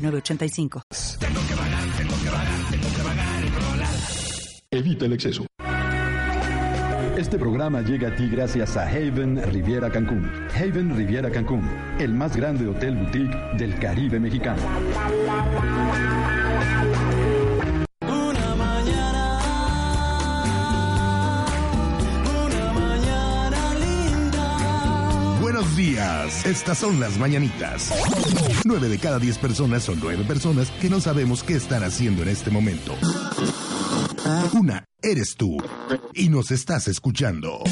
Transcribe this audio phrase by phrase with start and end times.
[0.00, 0.82] 906985.
[4.70, 5.46] Evita el exceso.
[7.16, 10.30] Este programa llega a ti gracias a Haven Riviera Cancún.
[10.54, 11.68] Haven Riviera Cancún,
[11.98, 14.62] el más grande hotel boutique del Caribe mexicano.
[25.80, 27.90] Días, estas son las mañanitas.
[28.66, 32.28] Nueve de cada diez personas son nueve personas que no sabemos qué están haciendo en
[32.28, 32.94] este momento.
[34.52, 35.56] Una eres tú
[36.12, 37.62] y nos estás escuchando.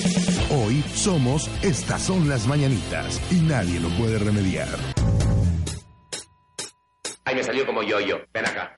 [0.48, 4.68] Hoy somos Estas son las mañanitas y nadie lo puede remediar.
[7.26, 8.16] Ay, me salió como yo-yo.
[8.32, 8.77] Ven acá.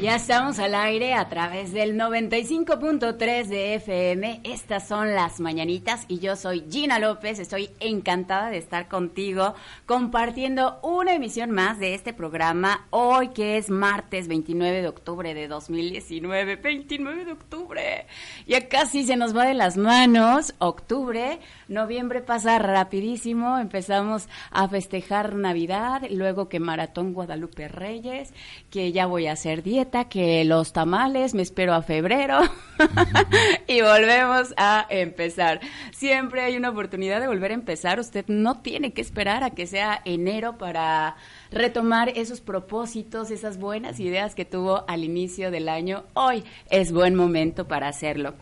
[0.00, 4.42] Ya estamos al aire a través del 95.3 de FM.
[4.44, 7.40] Estas son las mañanitas y yo soy Gina López.
[7.40, 13.70] Estoy encantada de estar contigo compartiendo una emisión más de este programa hoy que es
[13.70, 16.54] martes 29 de octubre de 2019.
[16.54, 18.06] 29 de octubre.
[18.46, 20.54] Ya casi se nos va de las manos.
[20.58, 23.58] Octubre, noviembre pasa rapidísimo.
[23.58, 28.32] Empezamos a festejar Navidad, luego que Maratón Guadalupe Reyes,
[28.70, 32.40] que ya voy a hacer dieta que los tamales, me espero a febrero
[33.66, 35.60] y volvemos a empezar.
[35.92, 38.00] Siempre hay una oportunidad de volver a empezar.
[38.00, 41.16] Usted no tiene que esperar a que sea enero para
[41.50, 46.04] retomar esos propósitos, esas buenas ideas que tuvo al inicio del año.
[46.14, 48.34] Hoy es buen momento para hacerlo.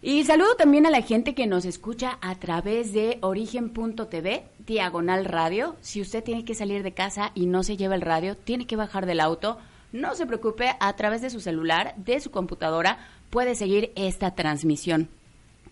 [0.00, 5.76] Y saludo también a la gente que nos escucha a través de origen.tv, diagonal radio.
[5.80, 8.76] Si usted tiene que salir de casa y no se lleva el radio, tiene que
[8.76, 9.58] bajar del auto
[9.92, 12.98] no se preocupe, a través de su celular, de su computadora,
[13.30, 15.08] puede seguir esta transmisión.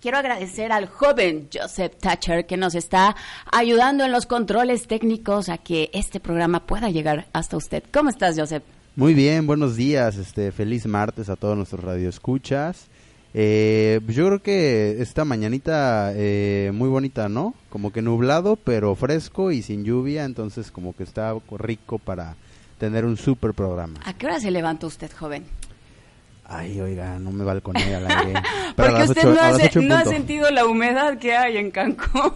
[0.00, 3.16] Quiero agradecer al joven Joseph Thatcher que nos está
[3.50, 7.82] ayudando en los controles técnicos a que este programa pueda llegar hasta usted.
[7.92, 8.62] ¿Cómo estás, Joseph?
[8.94, 12.88] Muy bien, buenos días, este feliz martes a todos nuestros radioescuchas.
[13.38, 17.52] Eh, yo creo que esta mañanita eh, muy bonita, ¿no?
[17.68, 22.34] Como que nublado, pero fresco y sin lluvia, entonces como que está rico para
[22.78, 24.00] tener un super programa.
[24.06, 25.44] ¿A qué hora se levanta usted, joven?
[26.48, 28.40] Ay, oiga, no me balconea al aire.
[28.76, 29.50] Porque usted no, ha,
[29.82, 32.32] no ha, sentido la humedad que hay en Cancún.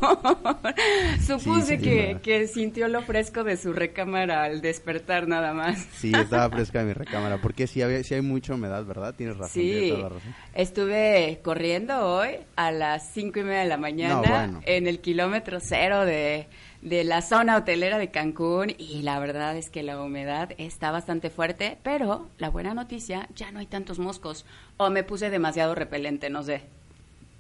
[1.27, 5.53] Supuse sí, sí, que, sí, que, sintió lo fresco de su recámara al despertar nada
[5.55, 5.87] más.
[5.93, 7.41] Sí, estaba fresca mi recámara.
[7.41, 9.15] Porque sí, había, sí hay mucha humedad, ¿verdad?
[9.15, 9.63] Tienes razón.
[9.63, 10.35] Sí, toda la razón.
[10.55, 14.61] estuve corriendo hoy a las cinco y media de la mañana No, bueno.
[14.65, 16.49] en el kilómetro cero de
[16.83, 21.29] de la zona hotelera de Cancún y la verdad es que la humedad está bastante
[21.31, 24.47] fuerte, pero la buena noticia, ya no hay tantos moscos.
[24.79, 26.63] O me puse demasiado repelente, no sé.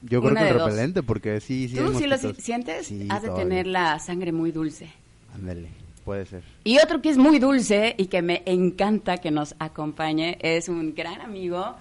[0.02, 0.64] Yo creo Una que dos.
[0.64, 1.76] repelente, porque sí, sí.
[1.76, 2.86] ¿Tú sí lo sientes?
[2.86, 4.90] Sí, Has de tener la sangre muy dulce.
[5.34, 5.68] Ándale,
[6.04, 6.42] puede ser.
[6.64, 10.94] Y otro que es muy dulce y que me encanta que nos acompañe es un
[10.94, 11.76] gran amigo.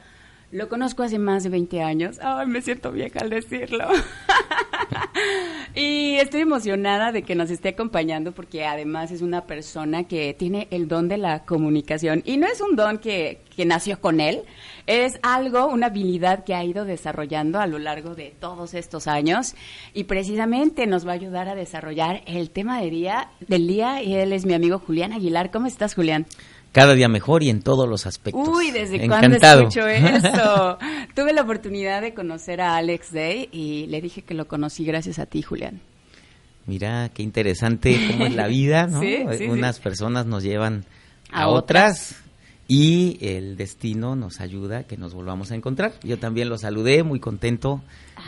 [0.51, 2.19] Lo conozco hace más de 20 años.
[2.21, 3.87] Ay, me siento vieja al decirlo.
[5.75, 10.67] y estoy emocionada de que nos esté acompañando porque además es una persona que tiene
[10.71, 12.21] el don de la comunicación.
[12.25, 14.43] Y no es un don que, que nació con él,
[14.87, 19.55] es algo, una habilidad que ha ido desarrollando a lo largo de todos estos años.
[19.93, 24.01] Y precisamente nos va a ayudar a desarrollar el tema de día, del día.
[24.01, 25.51] Y él es mi amigo Julián Aguilar.
[25.51, 26.25] ¿Cómo estás, Julián?
[26.71, 28.47] Cada día mejor y en todos los aspectos.
[28.47, 30.77] Uy, ¿desde cuándo escucho eso?
[31.15, 35.17] Tuve la oportunidad de conocer a Alex Day y le dije que lo conocí gracias
[35.19, 35.81] a ti, Julián.
[36.67, 39.01] Mira, qué interesante cómo es la vida, ¿no?
[39.01, 39.43] Sí, sí, sí.
[39.45, 40.85] Unas personas nos llevan
[41.31, 42.15] a, A otras.
[42.67, 45.93] y el destino nos ayuda a que nos volvamos a encontrar.
[46.03, 47.81] Yo también lo saludé, muy contento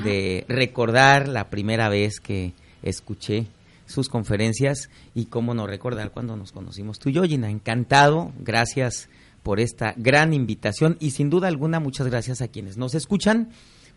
[0.03, 3.45] de recordar la primera vez que escuché
[3.91, 7.49] sus conferencias y cómo no recordar cuando nos conocimos tú y yo, Gina.
[7.49, 9.09] Encantado, gracias
[9.43, 13.49] por esta gran invitación y sin duda alguna muchas gracias a quienes nos escuchan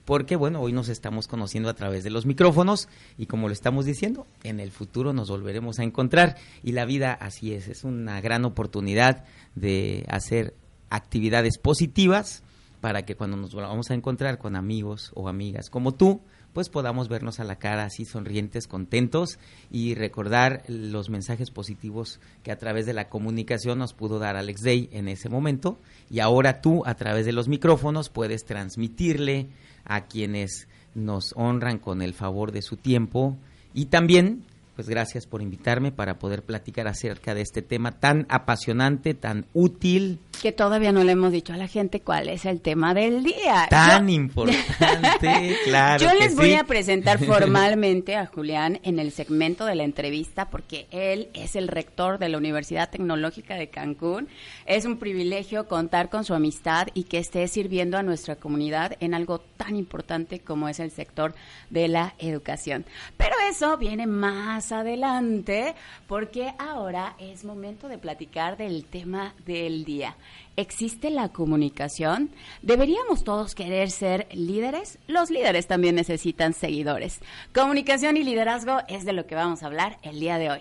[0.05, 3.87] porque bueno, hoy nos estamos conociendo a través de los micrófonos y como lo estamos
[3.87, 8.21] diciendo, en el futuro nos volveremos a encontrar y la vida así es, es una
[8.21, 9.25] gran oportunidad
[9.55, 10.55] de hacer
[10.91, 12.43] actividades positivas
[12.81, 16.21] para que cuando nos volvamos a encontrar con amigos o amigas como tú,
[16.55, 19.39] pues podamos vernos a la cara así sonrientes, contentos
[19.71, 24.63] y recordar los mensajes positivos que a través de la comunicación nos pudo dar Alex
[24.63, 25.79] Day en ese momento.
[26.09, 29.49] Y ahora tú a través de los micrófonos puedes transmitirle
[29.85, 33.37] a quienes nos honran con el favor de su tiempo.
[33.75, 39.15] Y también pues gracias por invitarme para poder platicar acerca de este tema tan apasionante,
[39.15, 42.93] tan útil, Que todavía no le hemos dicho a la gente cuál es el tema
[42.95, 43.67] del día.
[43.71, 46.05] tan Yo- importante, claro.
[46.05, 50.51] Yo que les voy a presentar formalmente a Julián en el segmento de la entrevista
[50.51, 54.29] porque él es el rector de la Universidad Tecnológica de Cancún.
[54.67, 59.15] Es un privilegio contar con su amistad y que esté sirviendo a nuestra comunidad en
[59.15, 61.35] algo tan importante como es el sector
[61.71, 62.85] de la educación.
[63.17, 65.75] Pero eso viene más adelante
[66.07, 70.17] porque ahora es momento de platicar del tema del día.
[70.57, 72.31] ¿Existe la comunicación?
[72.63, 74.99] ¿Deberíamos todos querer ser líderes?
[75.09, 77.21] Los líderes también necesitan seguidores.
[77.55, 80.61] Comunicación y liderazgo es de lo que vamos a hablar el día de hoy.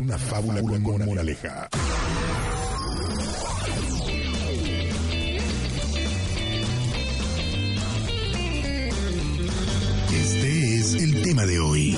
[0.00, 1.68] Una fábula con moraleja.
[10.12, 11.96] Este es el tema de hoy.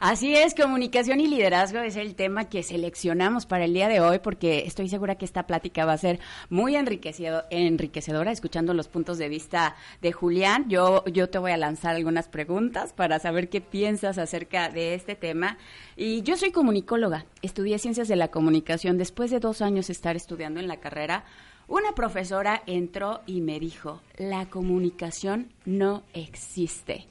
[0.00, 4.20] Así es, comunicación y liderazgo es el tema que seleccionamos para el día de hoy
[4.20, 9.28] porque estoy segura que esta plática va a ser muy enriquecedora escuchando los puntos de
[9.28, 10.66] vista de Julián.
[10.68, 15.16] Yo, yo te voy a lanzar algunas preguntas para saber qué piensas acerca de este
[15.16, 15.58] tema.
[15.96, 20.60] Y yo soy comunicóloga, estudié ciencias de la comunicación después de dos años estar estudiando
[20.60, 21.24] en la carrera.
[21.66, 27.08] Una profesora entró y me dijo, la comunicación no existe.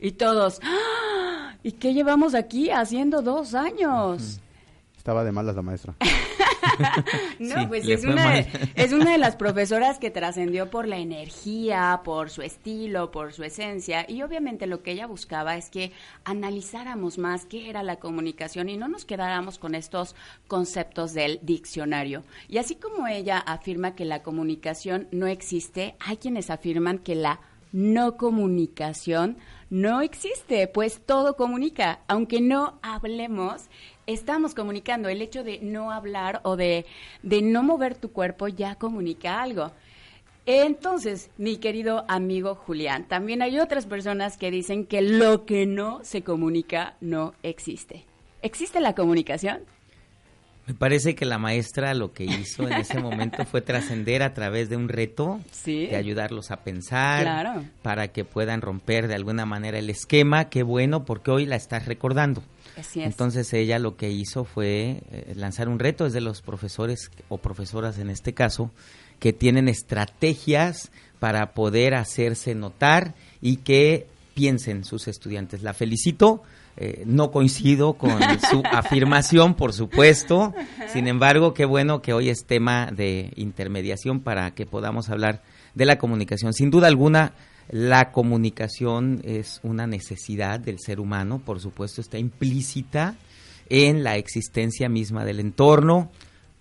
[0.00, 1.54] Y todos, ¡Ah!
[1.62, 4.40] ¿y qué llevamos aquí haciendo dos años?
[4.96, 5.94] Estaba de malas la maestra.
[7.38, 8.46] No, Sí, pues es una, mal.
[8.74, 13.42] es una de las profesoras que trascendió por la energía, por su estilo, por su
[13.42, 14.04] esencia.
[14.08, 15.92] Y obviamente lo que ella buscaba es que
[16.24, 20.14] analizáramos más qué era la comunicación y no nos quedáramos con estos
[20.46, 22.22] conceptos del diccionario.
[22.48, 27.40] Y así como ella afirma que la comunicación no existe, hay quienes afirman que la
[27.72, 29.36] no comunicación
[29.70, 33.66] no existe, pues todo comunica, aunque no hablemos,
[34.06, 35.10] estamos comunicando.
[35.10, 36.86] El hecho de no hablar o de,
[37.22, 39.72] de no mover tu cuerpo ya comunica algo.
[40.46, 46.00] Entonces, mi querido amigo Julián, también hay otras personas que dicen que lo que no
[46.02, 48.06] se comunica no existe.
[48.40, 49.60] ¿Existe la comunicación?
[50.68, 54.68] Me parece que la maestra lo que hizo en ese momento fue trascender a través
[54.68, 55.86] de un reto, Sí.
[55.86, 57.64] de ayudarlos a pensar, Claro.
[57.80, 60.50] para que puedan romper de alguna manera el esquema.
[60.50, 62.42] Qué bueno, porque hoy la estás recordando.
[62.76, 63.06] Así es.
[63.06, 67.38] Entonces ella lo que hizo fue eh, lanzar un reto, es de los profesores o
[67.38, 68.70] profesoras en este caso,
[69.20, 75.62] que tienen estrategias para poder hacerse notar y que piensen sus estudiantes.
[75.62, 76.42] La felicito,
[76.80, 78.12] eh, no coincido con
[78.48, 80.54] su afirmación, por supuesto,
[80.92, 85.42] sin embargo, qué bueno que hoy es tema de intermediación para que podamos hablar
[85.74, 86.52] de la comunicación.
[86.52, 87.32] Sin duda alguna,
[87.68, 93.16] la comunicación es una necesidad del ser humano, por supuesto, está implícita
[93.68, 96.12] en la existencia misma del entorno.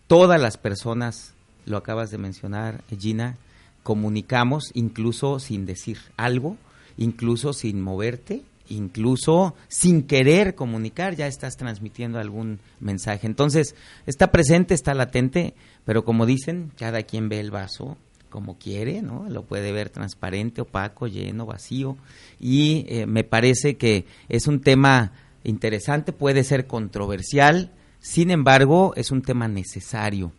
[0.07, 1.35] Todas las personas,
[1.67, 3.37] lo acabas de mencionar, Gina,
[3.83, 6.57] comunicamos incluso sin decir algo,
[6.97, 13.27] incluso sin moverte, incluso sin querer comunicar, ya estás transmitiendo algún mensaje.
[13.27, 15.53] Entonces, está presente, está latente,
[15.85, 17.97] pero como dicen, cada quien ve el vaso
[18.29, 19.25] como quiere, ¿no?
[19.29, 21.97] Lo puede ver transparente, opaco, lleno, vacío.
[22.39, 29.11] Y eh, me parece que es un tema interesante, puede ser controversial, sin embargo, es
[29.11, 30.31] un tema necesario.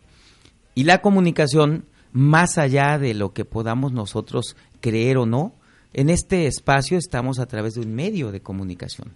[0.75, 5.53] Y la comunicación, más allá de lo que podamos nosotros creer o no,
[5.93, 9.13] en este espacio estamos a través de un medio de comunicación.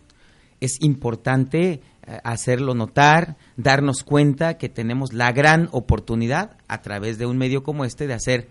[0.59, 7.25] Es importante eh, hacerlo notar, darnos cuenta que tenemos la gran oportunidad a través de
[7.25, 8.47] un medio como este de hacer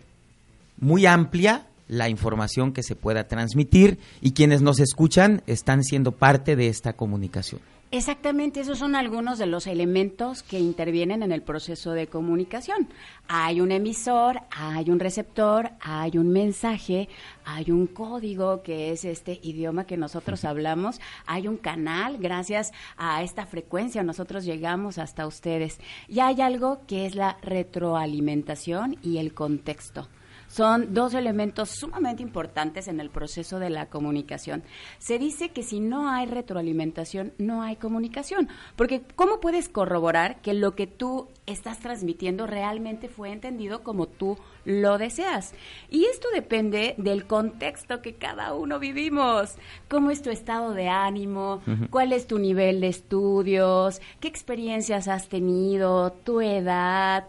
[0.78, 6.56] muy amplia la información que se pueda transmitir y quienes nos escuchan están siendo parte
[6.56, 7.60] de esta comunicación.
[7.94, 12.88] Exactamente, esos son algunos de los elementos que intervienen en el proceso de comunicación.
[13.28, 17.10] Hay un emisor, hay un receptor, hay un mensaje,
[17.44, 23.22] hay un código que es este idioma que nosotros hablamos, hay un canal, gracias a
[23.22, 25.78] esta frecuencia nosotros llegamos hasta ustedes.
[26.08, 30.08] Y hay algo que es la retroalimentación y el contexto.
[30.52, 34.62] Son dos elementos sumamente importantes en el proceso de la comunicación.
[34.98, 40.52] Se dice que si no hay retroalimentación, no hay comunicación, porque ¿cómo puedes corroborar que
[40.52, 45.54] lo que tú estás transmitiendo realmente fue entendido como tú lo deseas?
[45.88, 49.54] Y esto depende del contexto que cada uno vivimos.
[49.88, 51.62] ¿Cómo es tu estado de ánimo?
[51.88, 54.02] ¿Cuál es tu nivel de estudios?
[54.20, 56.12] ¿Qué experiencias has tenido?
[56.12, 57.26] ¿Tu edad?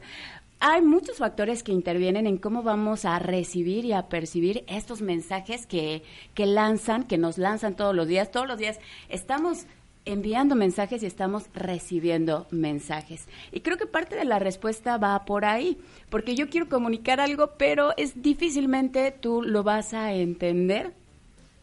[0.66, 5.68] Hay muchos factores que intervienen en cómo vamos a recibir y a percibir estos mensajes
[5.68, 6.04] que,
[6.34, 8.32] que lanzan, que nos lanzan todos los días.
[8.32, 8.80] Todos los días
[9.10, 9.66] estamos
[10.06, 13.28] enviando mensajes y estamos recibiendo mensajes.
[13.52, 15.78] Y creo que parte de la respuesta va por ahí,
[16.10, 20.94] porque yo quiero comunicar algo, pero es difícilmente tú lo vas a entender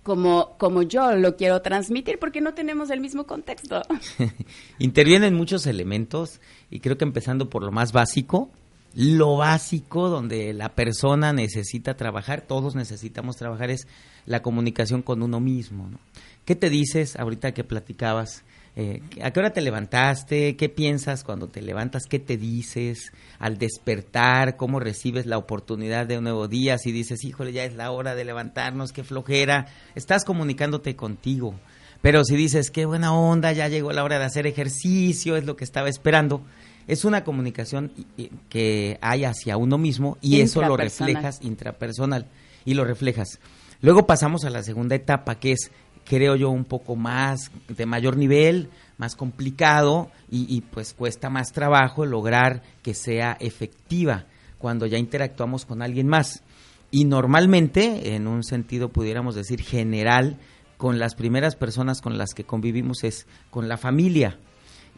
[0.03, 3.81] como, como yo lo quiero transmitir, porque no tenemos el mismo contexto.
[4.79, 6.39] Intervienen muchos elementos
[6.71, 8.51] y creo que empezando por lo más básico,
[8.95, 13.87] lo básico donde la persona necesita trabajar, todos necesitamos trabajar, es
[14.27, 15.89] la comunicación con uno mismo.
[15.89, 15.99] ¿no?
[16.45, 18.45] ¿Qué te dices ahorita que platicabas?
[18.77, 20.57] Eh, ¿A qué hora te levantaste?
[20.57, 22.07] ¿Qué piensas cuando te levantas?
[22.07, 24.57] ¿Qué te dices al despertar?
[24.57, 26.79] ¿Cómo recibes la oportunidad de un nuevo día?
[26.79, 31.55] Si dices, híjole, ya es la hora de levantarnos, qué flojera, estás comunicándote contigo.
[32.01, 35.57] Pero si dices, qué buena onda, ya llegó la hora de hacer ejercicio, es lo
[35.57, 36.43] que estaba esperando,
[36.91, 37.93] es una comunicación
[38.49, 42.27] que hay hacia uno mismo y eso lo reflejas intrapersonal
[42.65, 43.39] y lo reflejas.
[43.81, 45.71] Luego pasamos a la segunda etapa que es,
[46.05, 51.53] creo yo, un poco más de mayor nivel, más complicado y, y pues cuesta más
[51.53, 54.27] trabajo lograr que sea efectiva
[54.59, 56.43] cuando ya interactuamos con alguien más.
[56.91, 60.39] Y normalmente, en un sentido pudiéramos decir general,
[60.77, 64.39] con las primeras personas con las que convivimos es con la familia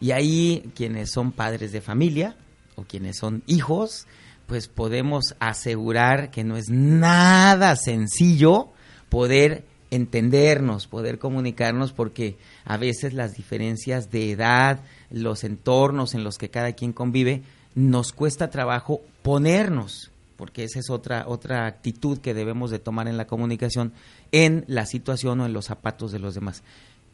[0.03, 2.35] y ahí quienes son padres de familia
[2.75, 4.05] o quienes son hijos,
[4.47, 8.67] pues podemos asegurar que no es nada sencillo
[9.07, 16.37] poder entendernos, poder comunicarnos, porque a veces las diferencias de edad, los entornos en los
[16.37, 17.41] que cada quien convive,
[17.73, 23.15] nos cuesta trabajo ponernos, porque esa es otra, otra actitud que debemos de tomar en
[23.15, 23.93] la comunicación,
[24.33, 26.61] en la situación o en los zapatos de los demás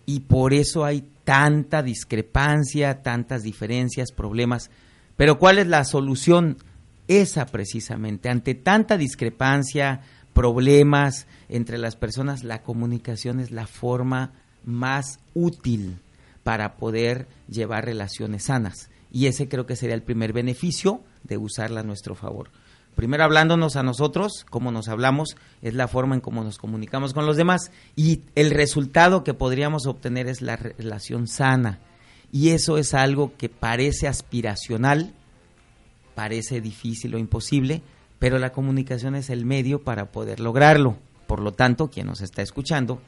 [0.05, 4.71] y por eso hay tanta discrepancia, tantas diferencias, problemas.
[5.15, 6.57] Pero ¿cuál es la solución?
[7.07, 10.01] Esa precisamente, ante tanta discrepancia,
[10.33, 14.31] problemas entre las personas, la comunicación es la forma
[14.63, 15.97] más útil
[16.43, 18.89] para poder llevar relaciones sanas.
[19.11, 22.49] Y ese creo que sería el primer beneficio de usarla a nuestro favor
[22.99, 27.25] primero hablándonos a nosotros, cómo nos hablamos, es la forma en cómo nos comunicamos con
[27.25, 31.79] los demás y el resultado que podríamos obtener es la relación sana.
[32.33, 35.13] Y eso es algo que parece aspiracional,
[36.13, 37.83] parece difícil o imposible,
[38.19, 40.97] pero la comunicación es el medio para poder lograrlo.
[41.25, 42.99] Por lo tanto, quien nos está escuchando,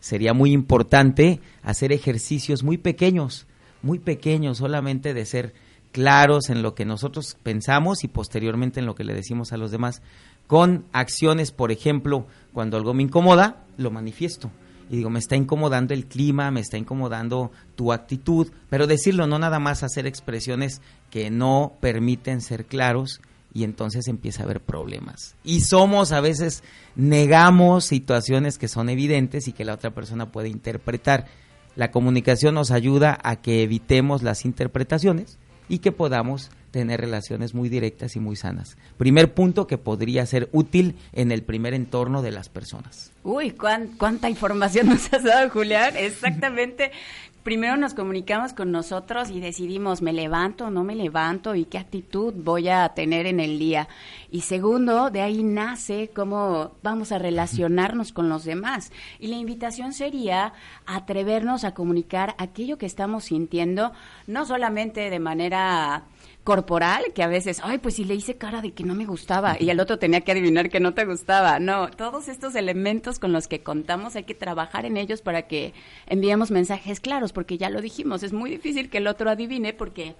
[0.00, 3.46] sería muy importante hacer ejercicios muy pequeños,
[3.82, 5.54] muy pequeños, solamente de ser
[5.98, 9.72] claros en lo que nosotros pensamos y posteriormente en lo que le decimos a los
[9.72, 10.00] demás,
[10.46, 14.48] con acciones, por ejemplo, cuando algo me incomoda, lo manifiesto.
[14.88, 19.40] Y digo, me está incomodando el clima, me está incomodando tu actitud, pero decirlo, no
[19.40, 23.20] nada más hacer expresiones que no permiten ser claros
[23.52, 25.34] y entonces empieza a haber problemas.
[25.42, 26.62] Y somos, a veces,
[26.94, 31.26] negamos situaciones que son evidentes y que la otra persona puede interpretar.
[31.74, 37.68] La comunicación nos ayuda a que evitemos las interpretaciones y que podamos tener relaciones muy
[37.68, 38.76] directas y muy sanas.
[38.96, 43.10] Primer punto que podría ser útil en el primer entorno de las personas.
[43.22, 45.96] Uy, cuánta información nos has dado, Julián.
[45.96, 46.92] Exactamente.
[47.48, 51.54] Primero nos comunicamos con nosotros y decidimos, ¿me levanto o no me levanto?
[51.54, 53.88] ¿Y qué actitud voy a tener en el día?
[54.30, 58.92] Y segundo, de ahí nace cómo vamos a relacionarnos con los demás.
[59.18, 60.52] Y la invitación sería
[60.84, 63.92] atrevernos a comunicar aquello que estamos sintiendo,
[64.26, 66.02] no solamente de manera
[66.48, 69.58] corporal que a veces, ay, pues si le hice cara de que no me gustaba
[69.60, 71.60] y el otro tenía que adivinar que no te gustaba.
[71.60, 75.74] No, todos estos elementos con los que contamos hay que trabajar en ellos para que
[76.06, 80.14] enviemos mensajes claros, porque ya lo dijimos, es muy difícil que el otro adivine porque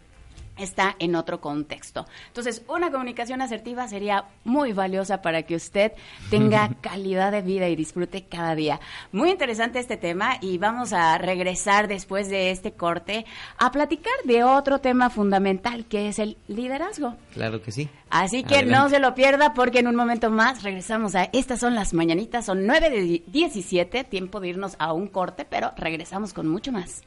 [0.58, 2.06] está en otro contexto.
[2.28, 5.92] Entonces, una comunicación asertiva sería muy valiosa para que usted
[6.30, 8.80] tenga calidad de vida y disfrute cada día.
[9.12, 13.24] Muy interesante este tema y vamos a regresar después de este corte
[13.58, 17.16] a platicar de otro tema fundamental que es el liderazgo.
[17.34, 17.88] Claro que sí.
[18.10, 21.74] Así que no se lo pierda porque en un momento más regresamos a estas son
[21.74, 26.48] las mañanitas, son 9 de 17, tiempo de irnos a un corte, pero regresamos con
[26.48, 27.02] mucho más.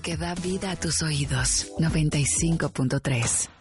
[0.00, 1.66] Que da vida a tus oídos.
[1.78, 3.59] 95.3.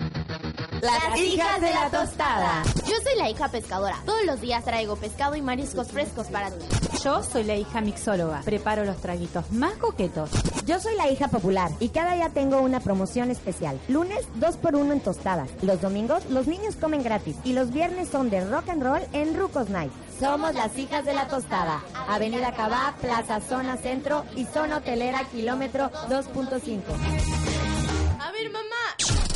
[0.86, 2.62] Las hijas de la tostada.
[2.86, 3.96] Yo soy la hija pescadora.
[4.06, 6.64] Todos los días traigo pescado y mariscos frescos para ti.
[7.02, 8.42] Yo soy la hija mixóloga.
[8.44, 10.30] Preparo los traguitos más coquetos.
[10.64, 13.80] Yo soy la hija popular y cada día tengo una promoción especial.
[13.88, 15.50] Lunes, 2 por 1 en tostadas.
[15.60, 17.34] Los domingos, los niños comen gratis.
[17.42, 19.90] Y los viernes son de rock and roll en Rucos Night.
[20.20, 21.82] Somos las hijas de la tostada.
[22.08, 27.55] Avenida Cabá, Plaza Zona Centro y Zona Hotelera, kilómetro 2.5.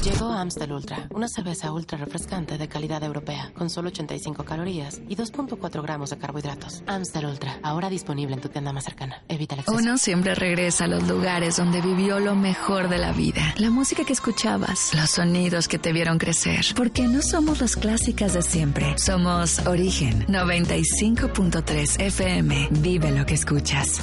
[0.03, 5.15] Llegó Amstel Ultra, una cerveza ultra refrescante de calidad europea, con solo 85 calorías y
[5.15, 6.83] 2.4 gramos de carbohidratos.
[6.87, 9.23] Amstel Ultra, ahora disponible en tu tienda más cercana.
[9.29, 9.77] Evita el exceso.
[9.77, 13.55] Uno siempre regresa a los lugares donde vivió lo mejor de la vida.
[13.59, 16.65] La música que escuchabas, los sonidos que te vieron crecer.
[16.75, 18.97] Porque no somos las clásicas de siempre.
[18.97, 22.69] Somos Origen 95.3 FM.
[22.71, 24.01] Vive lo que escuchas.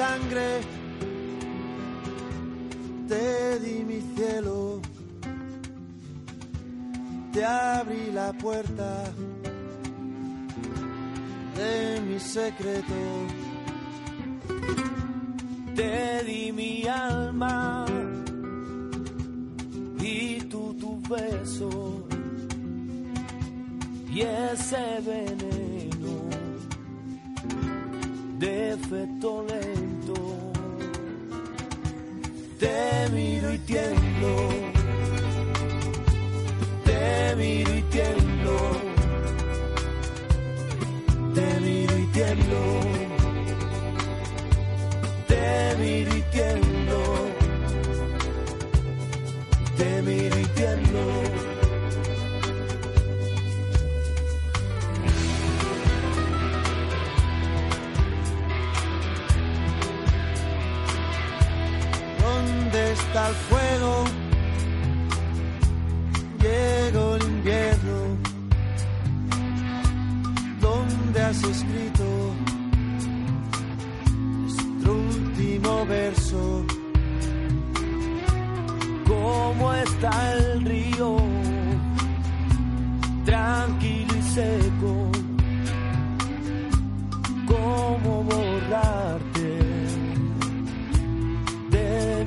[0.00, 0.50] Sangre,
[3.06, 4.80] te di mi cielo,
[7.32, 8.90] te abrí la puerta
[11.58, 13.00] de mi secreto,
[15.76, 17.84] te di mi alma
[20.00, 22.06] y tú tu beso
[24.14, 25.59] y ese veneno
[33.70, 33.99] miro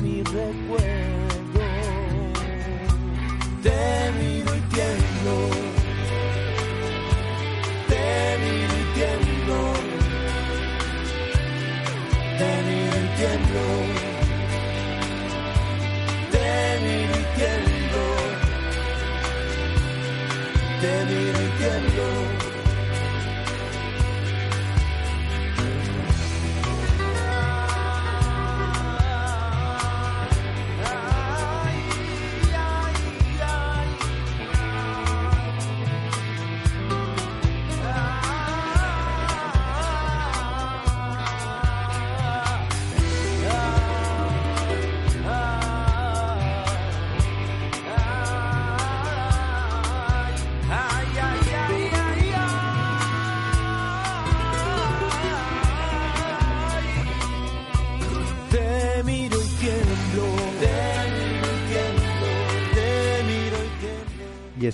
[0.04, 1.13] any recuerdo.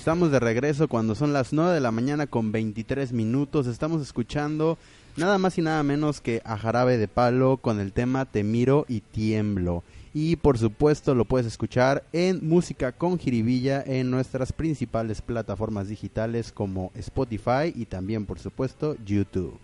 [0.09, 3.67] Estamos de regreso cuando son las 9 de la mañana con 23 minutos.
[3.67, 4.79] Estamos escuchando
[5.17, 8.85] nada más y nada menos que a Jarabe de Palo con el tema Te miro
[8.87, 9.83] y tiemblo.
[10.11, 16.51] Y por supuesto lo puedes escuchar en Música con Jiribilla en nuestras principales plataformas digitales
[16.51, 19.59] como Spotify y también por supuesto YouTube.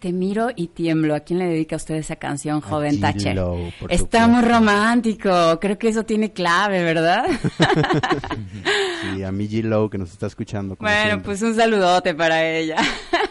[0.00, 1.14] Te miro y tiemblo.
[1.14, 3.00] ¿A quién le dedica usted esa canción, joven G.
[3.02, 3.36] Thatcher?
[3.78, 5.58] Por Está muy romántico.
[5.60, 7.26] Creo que eso tiene clave, ¿verdad?
[9.14, 9.62] Sí, a mi G.
[9.62, 10.76] Low que nos está escuchando.
[10.78, 11.24] Bueno, siempre.
[11.24, 12.76] pues un saludote para ella.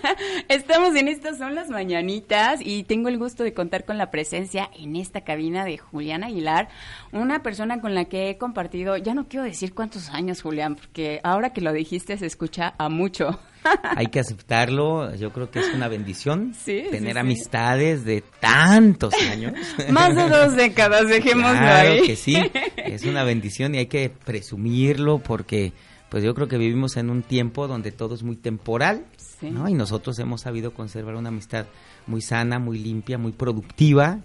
[0.49, 4.69] Estamos en estas son las mañanitas y tengo el gusto de contar con la presencia
[4.77, 6.69] en esta cabina de Julián Aguilar,
[7.12, 11.19] una persona con la que he compartido, ya no quiero decir cuántos años, Julián, porque
[11.23, 13.39] ahora que lo dijiste se escucha a mucho.
[13.97, 17.19] Hay que aceptarlo, yo creo que es una bendición Sí, tener sí.
[17.19, 19.53] amistades de tantos años.
[19.89, 22.01] Más de dos décadas, dejémoslo Claro ahí.
[22.03, 22.35] que sí,
[22.77, 25.73] es una bendición y hay que presumirlo porque
[26.09, 29.05] pues yo creo que vivimos en un tiempo donde todo es muy temporal,
[29.39, 29.52] Sí.
[29.52, 29.69] ¿no?
[29.69, 31.65] Y nosotros hemos sabido conservar una amistad
[32.08, 34.19] muy sana, muy limpia, muy productiva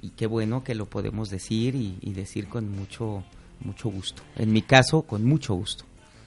[0.00, 3.24] y qué bueno que lo podemos decir y, y decir con mucho
[3.60, 4.22] mucho gusto.
[4.36, 5.84] En mi caso, con mucho gusto.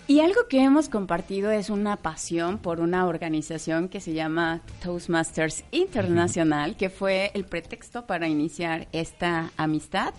[0.08, 5.64] Y algo que hemos compartido es una pasión por una organización que se llama Toastmasters
[5.72, 10.14] Internacional, que fue el pretexto para iniciar esta amistad.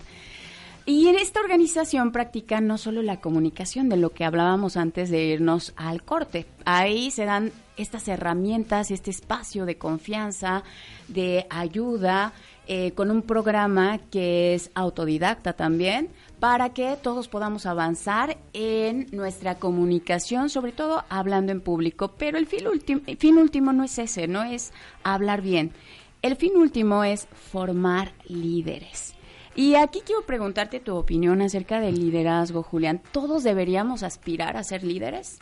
[0.85, 5.25] Y en esta organización practica no solo la comunicación de lo que hablábamos antes de
[5.25, 6.45] irnos al corte.
[6.65, 10.63] Ahí se dan estas herramientas, este espacio de confianza,
[11.07, 12.33] de ayuda,
[12.65, 16.09] eh, con un programa que es autodidacta también,
[16.39, 22.13] para que todos podamos avanzar en nuestra comunicación, sobre todo hablando en público.
[22.17, 24.71] Pero el fin, último fin último no es ese, no es
[25.03, 25.71] hablar bien.
[26.21, 29.13] El fin último es formar líderes.
[29.55, 33.01] Y aquí quiero preguntarte tu opinión acerca del liderazgo, Julián.
[33.11, 35.39] ¿Todos deberíamos aspirar a ser líderes?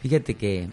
[0.00, 0.70] Fíjate que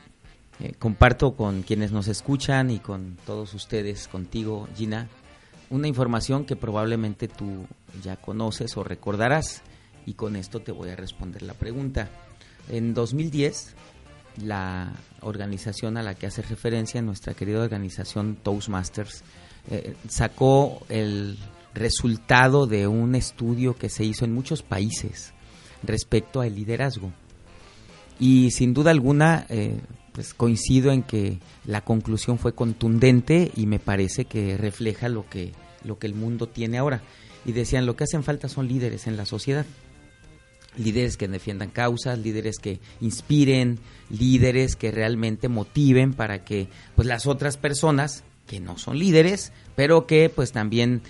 [0.62, 5.08] eh, comparto con quienes nos escuchan y con todos ustedes, contigo, Gina,
[5.72, 7.66] una información que probablemente tú
[8.04, 9.64] ya conoces o recordarás
[10.06, 12.10] y con esto te voy a responder la pregunta.
[12.70, 13.76] En 2010,
[14.44, 19.24] la organización a la que hace referencia, nuestra querida organización Toastmasters,
[19.70, 21.38] eh, sacó el
[21.74, 25.34] resultado de un estudio que se hizo en muchos países
[25.84, 27.12] respecto al liderazgo.
[28.20, 29.80] Y sin duda alguna, eh,
[30.12, 35.54] pues coincido en que la conclusión fue contundente y me parece que refleja lo que,
[35.84, 37.02] lo que el mundo tiene ahora.
[37.46, 39.66] Y decían, lo que hacen falta son líderes en la sociedad.
[40.78, 47.26] Líderes que defiendan causas, líderes que inspiren, líderes que realmente motiven para que pues las
[47.26, 51.02] otras personas que no son líderes, pero que pues también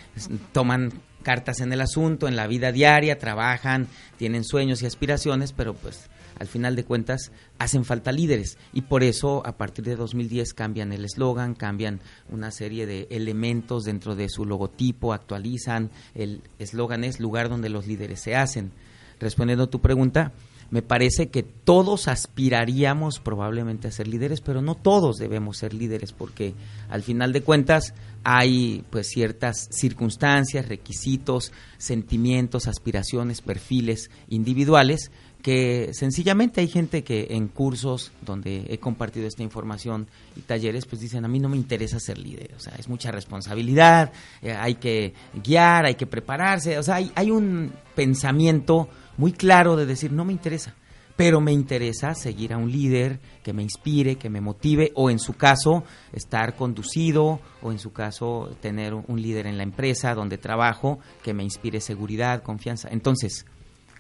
[0.52, 3.88] toman cartas en el asunto, en la vida diaria, trabajan,
[4.18, 9.04] tienen sueños y aspiraciones, pero pues al final de cuentas hacen falta líderes y por
[9.04, 14.30] eso a partir de 2010 cambian el eslogan, cambian una serie de elementos dentro de
[14.30, 18.72] su logotipo, actualizan, el eslogan es lugar donde los líderes se hacen.
[19.20, 20.32] Respondiendo a tu pregunta,
[20.72, 26.14] me parece que todos aspiraríamos probablemente a ser líderes, pero no todos debemos ser líderes
[26.14, 26.54] porque
[26.90, 35.12] al final de cuentas hay pues ciertas circunstancias, requisitos, sentimientos, aspiraciones, perfiles individuales
[35.42, 41.02] que sencillamente hay gente que en cursos donde he compartido esta información y talleres pues
[41.02, 44.76] dicen a mí no me interesa ser líder, o sea, es mucha responsabilidad, eh, hay
[44.76, 50.12] que guiar, hay que prepararse, o sea, hay, hay un pensamiento muy claro de decir
[50.12, 50.76] no me interesa,
[51.16, 55.20] pero me interesa seguir a un líder que me inspire, que me motive, o en
[55.20, 60.38] su caso, estar conducido, o en su caso, tener un líder en la empresa donde
[60.38, 62.90] trabajo que me inspire seguridad, confianza.
[62.92, 63.46] Entonces,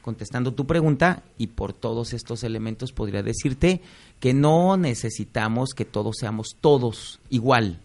[0.02, 3.82] contestando tu pregunta, y por todos estos elementos podría decirte
[4.20, 7.80] que no necesitamos que todos seamos todos igual.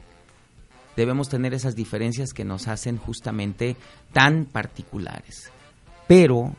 [0.96, 3.76] Debemos tener esas diferencias que nos hacen justamente
[4.12, 5.50] tan particulares.
[6.09, 6.55] Pero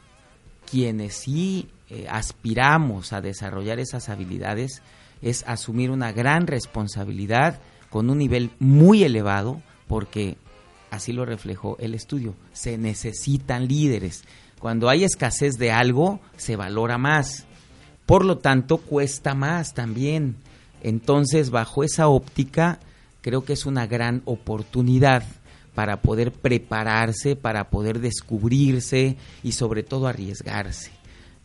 [0.69, 4.81] quienes sí eh, aspiramos a desarrollar esas habilidades
[5.21, 10.37] es asumir una gran responsabilidad con un nivel muy elevado porque
[10.91, 12.35] así lo reflejó el estudio.
[12.53, 14.23] Se necesitan líderes.
[14.59, 17.45] Cuando hay escasez de algo, se valora más.
[18.05, 20.35] Por lo tanto, cuesta más también.
[20.81, 22.79] Entonces, bajo esa óptica,
[23.21, 25.23] creo que es una gran oportunidad
[25.75, 30.91] para poder prepararse, para poder descubrirse y sobre todo arriesgarse.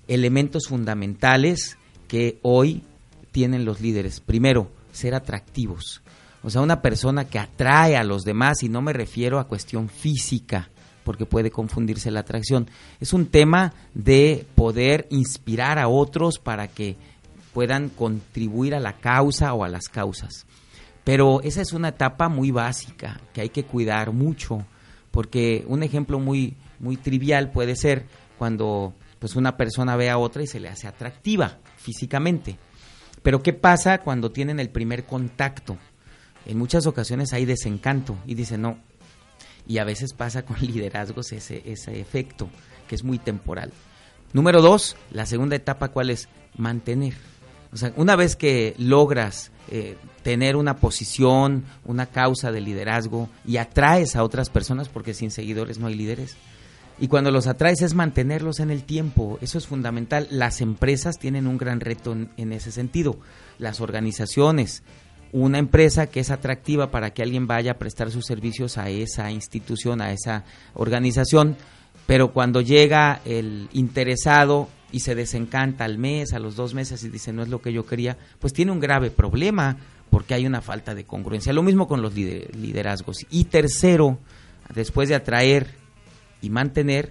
[0.08, 1.76] Elementos fundamentales
[2.08, 2.82] que hoy
[3.30, 4.20] tienen los líderes.
[4.20, 6.02] Primero, ser atractivos.
[6.42, 9.88] O sea, una persona que atrae a los demás, y no me refiero a cuestión
[9.88, 10.70] física,
[11.04, 12.68] porque puede confundirse la atracción.
[13.00, 16.96] Es un tema de poder inspirar a otros para que
[17.52, 20.46] puedan contribuir a la causa o a las causas.
[21.04, 24.64] Pero esa es una etapa muy básica que hay que cuidar mucho,
[25.10, 28.06] porque un ejemplo muy, muy trivial puede ser
[28.38, 32.56] cuando pues una persona ve a otra y se le hace atractiva físicamente.
[33.22, 35.76] Pero ¿qué pasa cuando tienen el primer contacto?
[36.44, 38.78] En muchas ocasiones hay desencanto y dicen, no,
[39.66, 42.48] y a veces pasa con liderazgos ese, ese efecto,
[42.88, 43.72] que es muy temporal.
[44.32, 46.28] Número dos, la segunda etapa, ¿cuál es?
[46.56, 47.14] Mantener.
[47.72, 53.56] O sea, una vez que logras eh, tener una posición, una causa de liderazgo y
[53.56, 56.36] atraes a otras personas, porque sin seguidores no hay líderes,
[56.98, 60.28] y cuando los atraes es mantenerlos en el tiempo, eso es fundamental.
[60.30, 63.18] Las empresas tienen un gran reto en ese sentido,
[63.58, 64.82] las organizaciones,
[65.32, 69.30] una empresa que es atractiva para que alguien vaya a prestar sus servicios a esa
[69.30, 71.56] institución, a esa organización,
[72.06, 77.08] pero cuando llega el interesado y se desencanta al mes, a los dos meses y
[77.08, 79.78] dice no es lo que yo quería, pues tiene un grave problema
[80.10, 81.54] porque hay una falta de congruencia.
[81.54, 83.24] Lo mismo con los liderazgos.
[83.30, 84.18] Y tercero,
[84.74, 85.68] después de atraer
[86.42, 87.10] y mantener,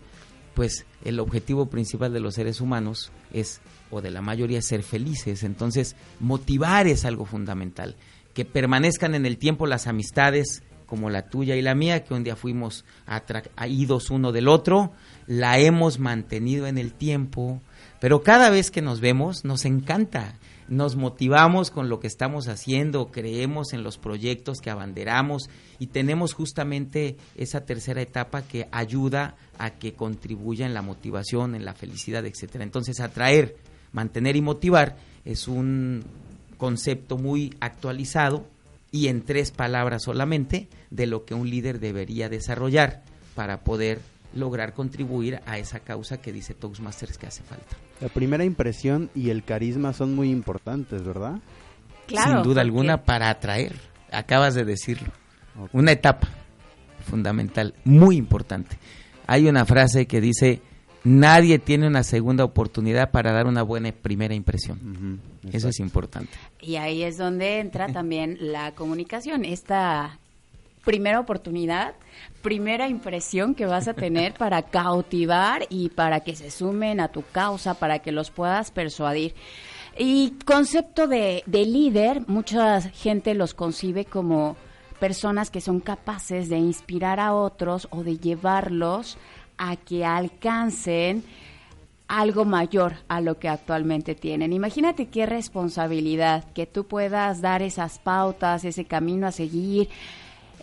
[0.53, 5.43] pues el objetivo principal de los seres humanos es, o de la mayoría, ser felices.
[5.43, 7.95] Entonces, motivar es algo fundamental
[8.33, 12.25] que permanezcan en el tiempo las amistades como la tuya y la mía, que un
[12.25, 14.91] día fuimos atraídos uno del otro,
[15.25, 17.61] la hemos mantenido en el tiempo,
[18.01, 20.35] pero cada vez que nos vemos nos encanta,
[20.71, 26.33] nos motivamos con lo que estamos haciendo, creemos en los proyectos que abanderamos y tenemos
[26.33, 32.25] justamente esa tercera etapa que ayuda a que contribuya en la motivación, en la felicidad,
[32.25, 32.63] etcétera.
[32.63, 33.57] Entonces, atraer,
[33.91, 36.05] mantener y motivar es un
[36.57, 38.47] concepto muy actualizado
[38.93, 43.03] y en tres palabras solamente de lo que un líder debería desarrollar
[43.35, 43.99] para poder
[44.33, 47.77] lograr contribuir a esa causa que dice Toastmasters que hace falta.
[47.99, 51.39] La primera impresión y el carisma son muy importantes, ¿verdad?
[52.07, 53.75] Claro, Sin duda alguna para atraer,
[54.11, 55.11] acabas de decirlo.
[55.73, 56.29] Una etapa
[57.01, 58.77] fundamental, muy importante.
[59.27, 60.61] Hay una frase que dice,
[61.03, 65.19] nadie tiene una segunda oportunidad para dar una buena primera impresión.
[65.51, 66.31] Eso es importante.
[66.59, 70.19] Y ahí es donde entra también la comunicación, esta
[70.83, 71.95] primera oportunidad,
[72.41, 77.23] primera impresión que vas a tener para cautivar y para que se sumen a tu
[77.31, 79.35] causa, para que los puedas persuadir.
[79.97, 84.55] Y concepto de, de líder, mucha gente los concibe como
[84.99, 89.17] personas que son capaces de inspirar a otros o de llevarlos
[89.57, 91.23] a que alcancen
[92.07, 94.51] algo mayor a lo que actualmente tienen.
[94.51, 99.87] Imagínate qué responsabilidad que tú puedas dar esas pautas, ese camino a seguir.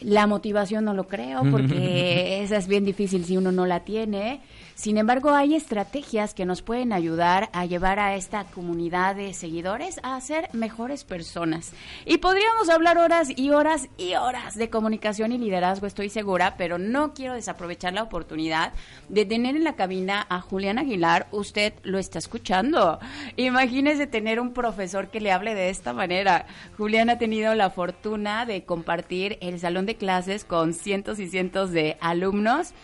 [0.00, 4.40] La motivación no lo creo porque esa es bien difícil si uno no la tiene
[4.78, 9.98] sin embargo, hay estrategias que nos pueden ayudar a llevar a esta comunidad de seguidores
[10.04, 11.72] a ser mejores personas.
[12.06, 16.78] Y podríamos hablar horas y horas y horas de comunicación y liderazgo, estoy segura, pero
[16.78, 18.72] no quiero desaprovechar la oportunidad
[19.08, 21.26] de tener en la cabina a Julián Aguilar.
[21.32, 23.00] Usted lo está escuchando.
[23.34, 26.46] Imagínese tener un profesor que le hable de esta manera.
[26.76, 31.72] Julián ha tenido la fortuna de compartir el salón de clases con cientos y cientos
[31.72, 32.74] de alumnos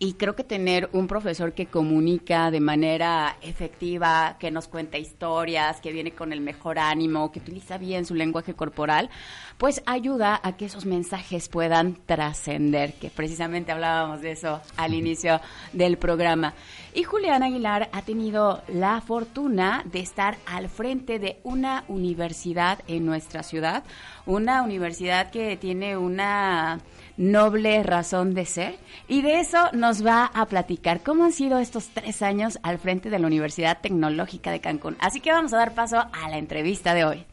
[0.00, 5.80] y creo que tener un profesor que comunica de manera efectiva, que nos cuenta historias,
[5.80, 9.10] que viene con el mejor ánimo, que utiliza bien su lenguaje corporal,
[9.56, 15.40] pues ayuda a que esos mensajes puedan trascender, que precisamente hablábamos de eso al inicio
[15.72, 16.54] del programa.
[16.94, 23.04] Y Julián Aguilar ha tenido la fortuna de estar al frente de una universidad en
[23.04, 23.82] nuestra ciudad,
[24.26, 26.78] una universidad que tiene una
[27.18, 28.78] noble razón de ser.
[29.08, 33.10] Y de eso nos va a platicar cómo han sido estos tres años al frente
[33.10, 34.96] de la Universidad Tecnológica de Cancún.
[35.00, 37.26] Así que vamos a dar paso a la entrevista de hoy.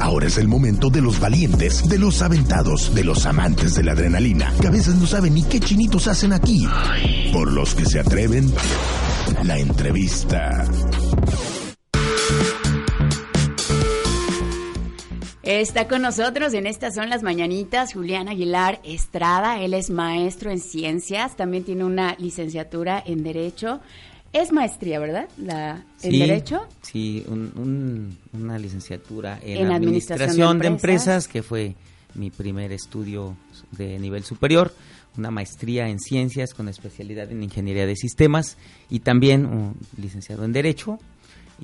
[0.00, 3.92] Ahora es el momento de los valientes, de los aventados, de los amantes de la
[3.92, 6.66] adrenalina, que a veces no saben ni qué chinitos hacen aquí.
[7.32, 8.52] Por los que se atreven,
[9.44, 10.66] la entrevista.
[15.44, 19.60] Está con nosotros en estas son las mañanitas Julián Aguilar Estrada.
[19.60, 23.80] Él es maestro en ciencias, también tiene una licenciatura en Derecho.
[24.32, 25.28] Es maestría, ¿verdad?
[25.36, 26.66] La, ¿En Sí, Derecho?
[26.80, 30.66] Sí, un- un- una licenciatura en, En Administración, Administración de.
[30.66, 31.28] Empresas.
[31.28, 31.74] que fue
[32.14, 33.36] mi primer estudio
[33.72, 34.72] de nivel superior,
[35.18, 38.56] una maestría en Ciencias con especialidad en Ingeniería de Sistemas
[38.88, 40.98] y también un licenciado en Derecho.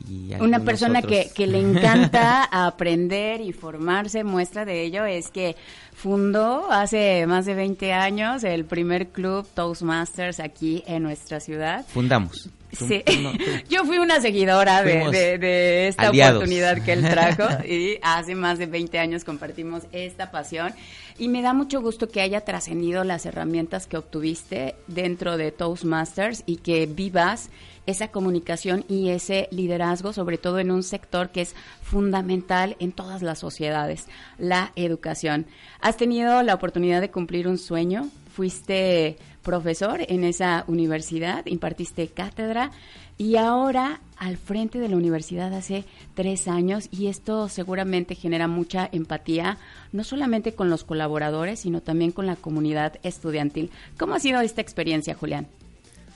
[0.08, 5.30] Y Una persona otros- que, que le encanta aprender y formarse, muestra de ello es
[5.30, 5.56] que
[5.94, 11.84] fundó hace más de 20 años el primer club Toastmasters aquí en nuestra ciudad.
[11.88, 12.48] Fundamos.
[12.78, 16.36] Tú- Sí, tú no- tú- yo fui una seguidora de, Fuimos de- de esta aliados.
[16.36, 20.72] oportunidad que él trajo y hace más de 20 años compartimos esta pasión
[21.18, 26.44] y me da mucho gusto que haya trascendido las herramientas que obtuviste dentro de Toastmasters
[26.46, 27.50] y que vivas
[27.86, 33.22] esa comunicación y ese liderazgo, sobre todo en un sector que es fundamental en todas
[33.22, 34.06] las sociedades,
[34.38, 35.46] la educación.
[35.80, 38.08] ¿Has tenido la oportunidad de cumplir un sueño?
[38.32, 42.70] Fuiste profesor en esa universidad, impartiste cátedra
[43.18, 48.88] y ahora al frente de la universidad hace tres años y esto seguramente genera mucha
[48.92, 49.58] empatía,
[49.92, 53.70] no solamente con los colaboradores, sino también con la comunidad estudiantil.
[53.98, 55.48] ¿Cómo ha sido esta experiencia, Julián?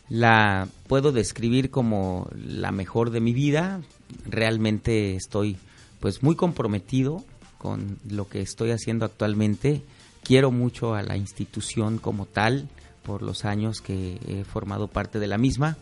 [0.09, 3.81] La puedo describir como la mejor de mi vida.
[4.27, 5.57] Realmente estoy
[6.01, 7.25] pues muy comprometido
[7.59, 9.83] con lo que estoy haciendo actualmente.
[10.23, 12.69] Quiero mucho a la institución como tal
[13.03, 15.77] por los años que he formado parte de la misma.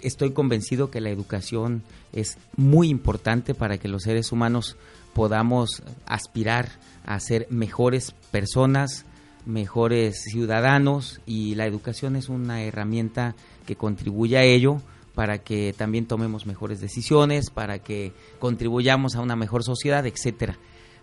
[0.00, 1.82] Estoy convencido que la educación
[2.12, 4.76] es muy importante para que los seres humanos
[5.12, 6.68] podamos aspirar
[7.04, 9.06] a ser mejores personas,
[9.46, 13.34] mejores ciudadanos y la educación es una herramienta
[13.66, 14.80] que contribuye a ello
[15.14, 20.58] para que también tomemos mejores decisiones, para que contribuyamos a una mejor sociedad, etcétera.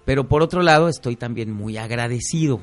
[0.05, 2.61] Pero por otro lado, estoy también muy agradecido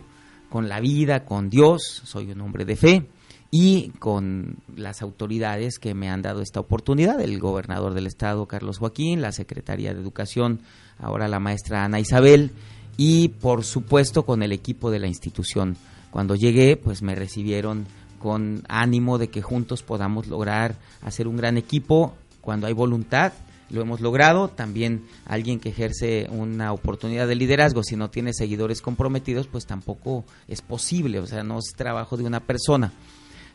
[0.51, 3.07] con la vida, con Dios, soy un hombre de fe
[3.51, 8.79] y con las autoridades que me han dado esta oportunidad, el gobernador del estado Carlos
[8.79, 10.61] Joaquín, la secretaria de Educación,
[10.99, 12.51] ahora la maestra Ana Isabel
[12.97, 15.77] y por supuesto con el equipo de la institución.
[16.11, 17.87] Cuando llegué, pues me recibieron
[18.19, 23.33] con ánimo de que juntos podamos lograr hacer un gran equipo cuando hay voluntad.
[23.71, 24.49] Lo hemos logrado.
[24.49, 30.25] También alguien que ejerce una oportunidad de liderazgo, si no tiene seguidores comprometidos, pues tampoco
[30.49, 31.21] es posible.
[31.21, 32.93] O sea, no es trabajo de una persona.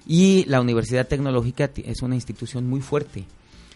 [0.06, 3.26] Y la Universidad Tecnológica es una institución muy fuerte.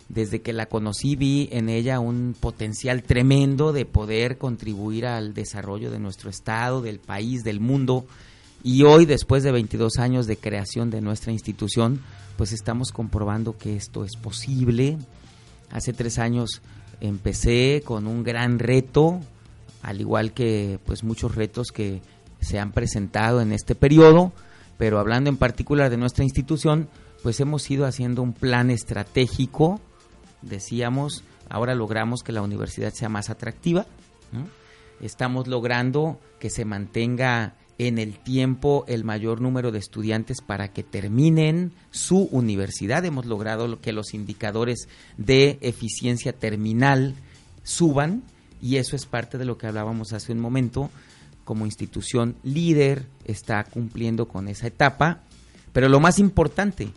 [0.10, 5.92] Desde que la conocí vi en ella un potencial tremendo de poder contribuir al desarrollo
[5.92, 8.06] de nuestro estado, del país, del mundo.
[8.64, 12.02] Y hoy, después de 22 años de creación de nuestra institución,
[12.38, 14.98] pues estamos comprobando que esto es posible.
[15.72, 16.62] Hace tres años
[17.02, 19.20] empecé con un gran reto,
[19.82, 22.02] al igual que pues muchos retos que
[22.42, 24.32] se han presentado en este periodo,
[24.78, 26.88] pero hablando en particular de nuestra institución,
[27.24, 29.82] pues hemos ido haciendo un plan estratégico,
[30.42, 33.86] decíamos, ahora logramos que la universidad sea más atractiva,
[35.02, 40.84] estamos logrando que se mantenga en el tiempo el mayor número de estudiantes para que
[40.84, 43.06] terminen su universidad.
[43.06, 44.88] Hemos logrado lo- que los indicadores
[45.18, 47.16] de eficiencia terminal
[47.64, 48.24] suban
[48.62, 50.90] y eso es parte de lo que hablábamos hace un momento.
[51.46, 55.22] Como institución líder está cumpliendo con esa etapa,
[55.72, 56.90] pero lo más importante,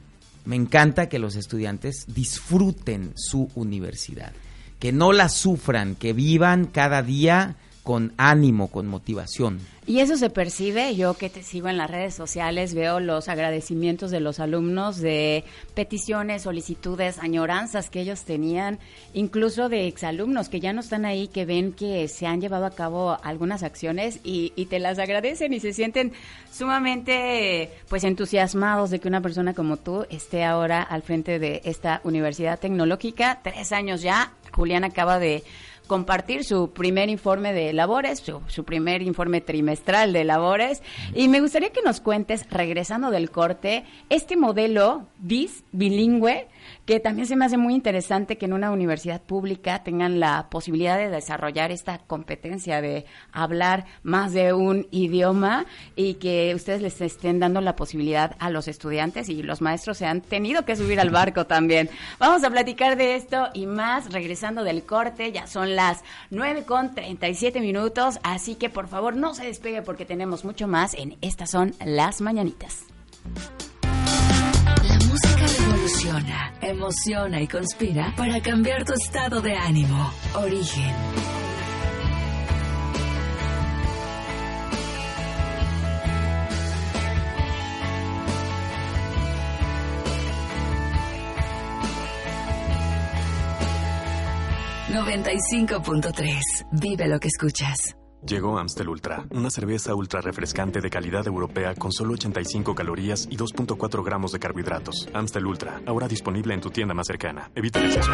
[0.47, 4.33] me encanta que los estudiantes disfruten su universidad,
[4.79, 9.61] que no la sufran, que vivan cada día con ánimo, con motivación.
[9.91, 14.13] Y eso se percibe, yo que te sigo en las redes sociales, veo los agradecimientos
[14.13, 15.43] de los alumnos de
[15.75, 18.79] peticiones, solicitudes, añoranzas que ellos tenían,
[19.15, 22.71] incluso de exalumnos que ya no están ahí, que ven que se han llevado a
[22.71, 26.13] cabo algunas acciones y, y te las agradecen y se sienten
[26.53, 32.01] sumamente pues entusiasmados de que una persona como tú esté ahora al frente de esta
[32.05, 35.43] universidad tecnológica, tres años ya, Julián acaba de
[35.91, 40.85] compartir su primer informe de labores, su, primer informe trimestral de labores.
[41.17, 46.47] Y me gustaría que nos cuentes, regresando del corte, este modelo BIS, bilingüe,
[46.87, 50.99] que también se me hace muy interesante que en una universidad pública tengan la posibilidad
[50.99, 55.67] de desarrollar esta competencia de hablar más de un idioma
[55.97, 60.07] y que ustedes les estén dando la posibilidad a los estudiantes y los maestros se
[60.07, 61.91] han tenido que subir al barco también.
[62.19, 66.95] Vamos a platicar de esto y más regresando del corte, ya son las 9 con
[66.95, 71.51] 37 minutos, así que por favor no se despegue porque tenemos mucho más en Estas
[71.51, 72.85] son las mañanitas.
[75.11, 80.13] Música revoluciona, emociona y conspira para cambiar tu estado de ánimo.
[80.35, 80.95] Origen.
[94.91, 96.67] ...95.3...
[96.73, 98.00] Vive lo que escuchas.
[98.27, 103.39] Llegó Amstel Ultra, una cerveza ultra refrescante de calidad europea con solo 85 calorías y
[103.39, 105.09] 2.4 gramos de carbohidratos.
[105.15, 107.51] Amstel Ultra, ahora disponible en tu tienda más cercana.
[107.55, 108.11] Evita el exceso.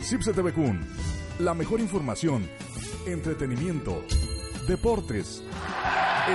[0.00, 0.80] Cipse TV Kun,
[1.40, 2.48] la mejor información,
[3.06, 4.02] entretenimiento,
[4.66, 5.42] deportes,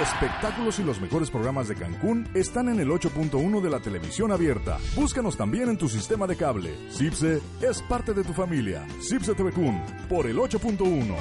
[0.01, 4.77] espectáculos y los mejores programas de Cancún están en el 8.1 de la televisión abierta.
[4.95, 6.75] Búscanos también en tu sistema de cable.
[6.89, 8.85] Cipse es parte de tu familia.
[9.01, 11.15] Cipse TV Kun por el 8.1.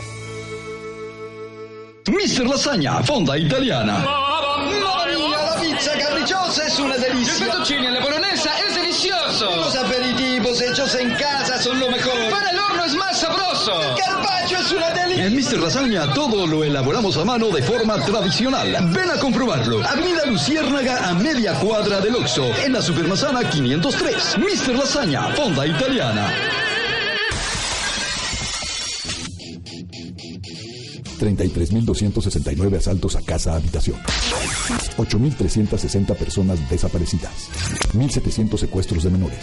[2.14, 4.04] Mister Lasagna, fonda italiana.
[5.18, 7.32] La pizza capricciosa es una delicia.
[7.32, 9.56] El fettuccine alla bolognesa es delicioso.
[9.56, 12.14] Los aperitivos hechos en casa son lo mejor.
[12.30, 13.72] Para el horno es más sabroso.
[13.80, 15.26] El carpaccio es una delicia.
[15.26, 18.76] En Mister Lasagna todo lo elaboramos a mano de forma tradicional.
[18.92, 19.86] Ven a comprobarlo.
[19.86, 22.52] Avenida Luciérnaga a media cuadra del Oxo.
[22.64, 24.38] En la Supermasana 503.
[24.38, 26.32] Mister Lasagna, fonda italiana.
[31.24, 33.96] 33.269 asaltos a casa habitación.
[34.98, 37.48] 8.360 personas desaparecidas.
[37.94, 39.38] 1.700 secuestros de menores.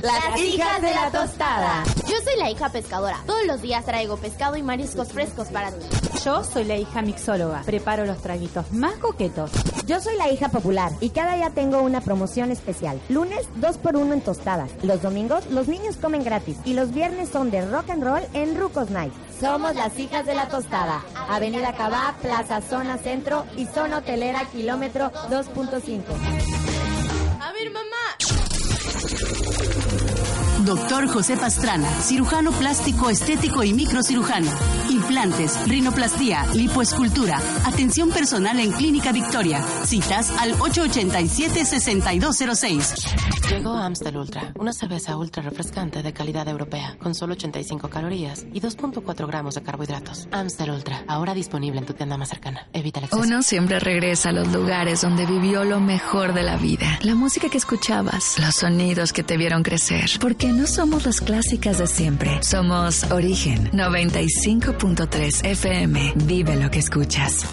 [0.02, 1.82] Las hijas de la tostada.
[2.06, 3.18] Yo soy la hija pescadora.
[3.26, 5.84] Todos los días traigo pescado y mariscos frescos para ti.
[6.24, 7.62] Yo soy la hija mixóloga.
[7.62, 9.50] Preparo los traguitos más coquetos.
[9.86, 13.00] Yo soy la hija popular y cada día tengo una promoción especial.
[13.08, 14.70] Lunes, 2x1 en tostadas.
[14.82, 16.58] Los domingos, los niños comen gratis.
[16.64, 19.12] Y los viernes son de rock and roll en Rucos Night.
[19.40, 21.04] Somos las hijas de la tostada.
[21.28, 26.02] Avenida Cabá, Plaza Zona Centro y Zona Hotelera, kilómetro 2.5.
[27.40, 27.97] A ver, mamá.
[30.68, 34.50] Doctor José Pastrana, cirujano plástico estético y microcirujano.
[34.90, 37.40] Implantes, rinoplastía, lipoescultura.
[37.64, 39.62] Atención personal en Clínica Victoria.
[39.86, 43.38] Citas al 887-6206.
[43.48, 48.60] Llegó Amstel Ultra, una cerveza ultra refrescante de calidad europea, con solo 85 calorías y
[48.60, 50.28] 2.4 gramos de carbohidratos.
[50.32, 52.68] Amstel Ultra, ahora disponible en tu tienda más cercana.
[52.74, 53.22] Evita el exceso.
[53.22, 56.98] Uno siempre regresa a los lugares donde vivió lo mejor de la vida.
[57.00, 60.10] La música que escuchabas, los sonidos que te vieron crecer.
[60.20, 62.42] Porque no somos las clásicas de siempre.
[62.42, 66.14] Somos Origen 95.3 FM.
[66.16, 67.46] Vive lo que escuchas.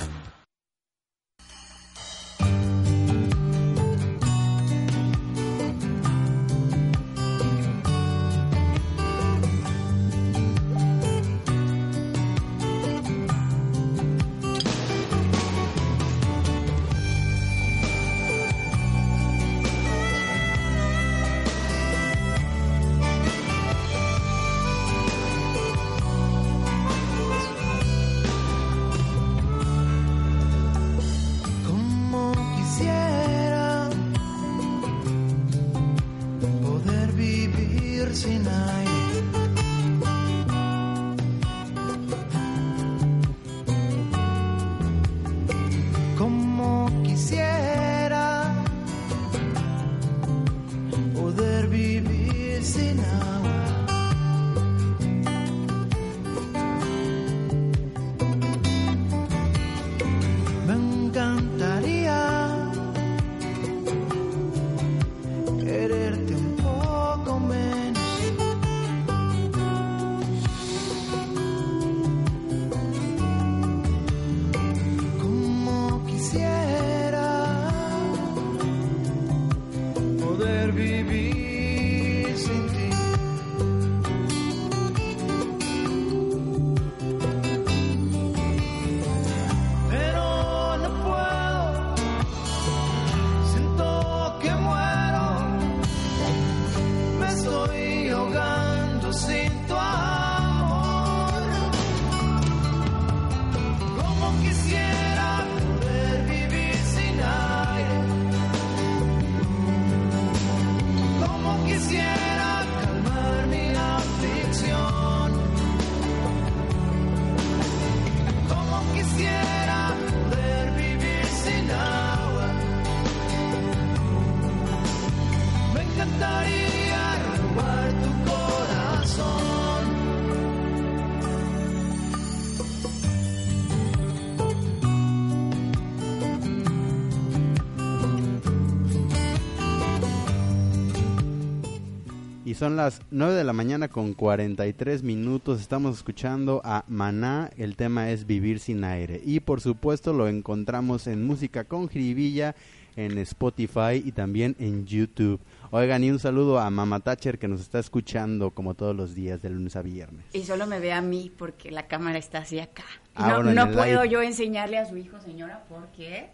[142.55, 145.59] Son las 9 de la mañana con 43 minutos.
[145.59, 147.49] Estamos escuchando a Maná.
[147.57, 149.21] El tema es Vivir sin aire.
[149.25, 152.55] Y por supuesto lo encontramos en Música con Jiribilla,
[152.95, 155.41] en Spotify y también en YouTube.
[155.71, 159.41] Oigan, y un saludo a Mama Thatcher que nos está escuchando como todos los días
[159.41, 160.23] de lunes a viernes.
[160.31, 162.85] Y solo me ve a mí porque la cámara está así acá.
[163.15, 164.09] Ah, no bueno, puedo live.
[164.09, 166.29] yo enseñarle a su hijo, señora, porque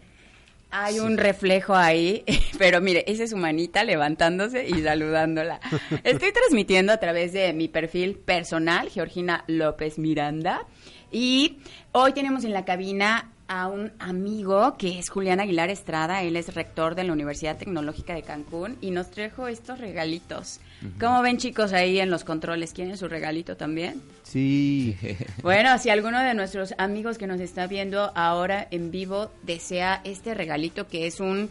[0.72, 2.24] hay un reflejo ahí.
[2.58, 5.60] Pero mire, esa es su manita levantándose y saludándola.
[6.02, 10.66] Estoy transmitiendo a través de mi perfil personal, Georgina López Miranda.
[11.12, 11.58] Y
[11.92, 16.22] hoy tenemos en la cabina a un amigo que es Julián Aguilar Estrada.
[16.22, 20.58] Él es rector de la Universidad Tecnológica de Cancún y nos trajo estos regalitos.
[20.98, 22.72] ¿Cómo ven chicos ahí en los controles?
[22.72, 24.00] ¿Quieren su regalito también?
[24.22, 24.96] Sí.
[25.42, 30.32] Bueno, si alguno de nuestros amigos que nos está viendo ahora en vivo desea este
[30.32, 31.50] regalito que es un,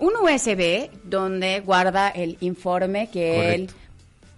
[0.00, 3.74] un USB donde guarda el informe que Correcto.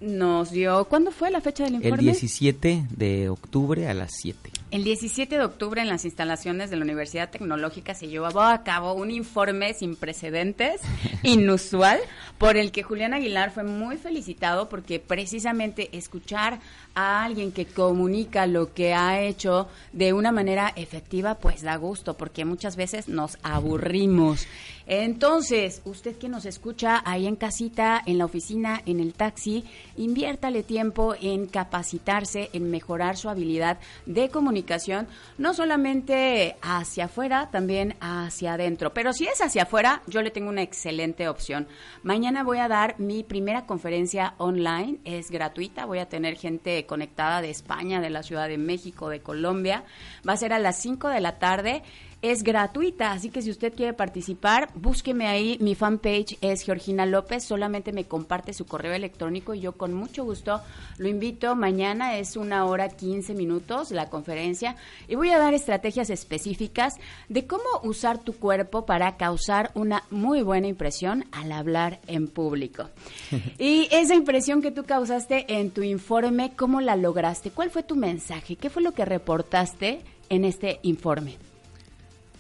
[0.01, 0.85] él nos dio.
[0.85, 2.03] ¿Cuándo fue la fecha del El informe?
[2.03, 4.51] 17 de octubre a las 7.
[4.71, 8.93] El 17 de octubre en las instalaciones de la Universidad Tecnológica se llevó a cabo
[8.93, 10.83] un informe sin precedentes,
[11.23, 11.99] inusual,
[12.39, 16.61] por el que Julián Aguilar fue muy felicitado porque precisamente escuchar
[16.95, 22.16] a alguien que comunica lo que ha hecho de una manera efectiva, pues da gusto,
[22.16, 24.47] porque muchas veces nos aburrimos.
[24.91, 29.64] Entonces, usted que nos escucha ahí en casita, en la oficina, en el taxi,
[29.99, 37.97] inviértale tiempo en capacitarse, en mejorar su habilidad de comunicación, no solamente hacia afuera, también
[38.01, 38.95] hacia adentro.
[38.95, 41.68] Pero si es hacia afuera, yo le tengo una excelente opción.
[42.03, 47.41] Mañana voy a dar mi primera conferencia online, es gratuita, voy a tener gente conectada
[47.41, 49.85] de España, de la Ciudad de México, de Colombia.
[50.29, 51.83] Va a ser a las 5 de la tarde.
[52.21, 55.57] Es gratuita, así que si usted quiere participar, búsqueme ahí.
[55.61, 57.45] Mi fanpage es Georgina López.
[57.45, 60.61] Solamente me comparte su correo electrónico y yo con mucho gusto
[60.97, 61.55] lo invito.
[61.55, 64.75] Mañana es una hora 15 minutos la conferencia
[65.07, 66.97] y voy a dar estrategias específicas
[67.29, 72.91] de cómo usar tu cuerpo para causar una muy buena impresión al hablar en público.
[73.61, 77.51] Y esa impresión que tú causaste en tu informe, ¿cómo la lograste?
[77.51, 78.57] ¿Cuál fue tu mensaje?
[78.57, 81.37] ¿Qué fue lo que reportaste en este informe?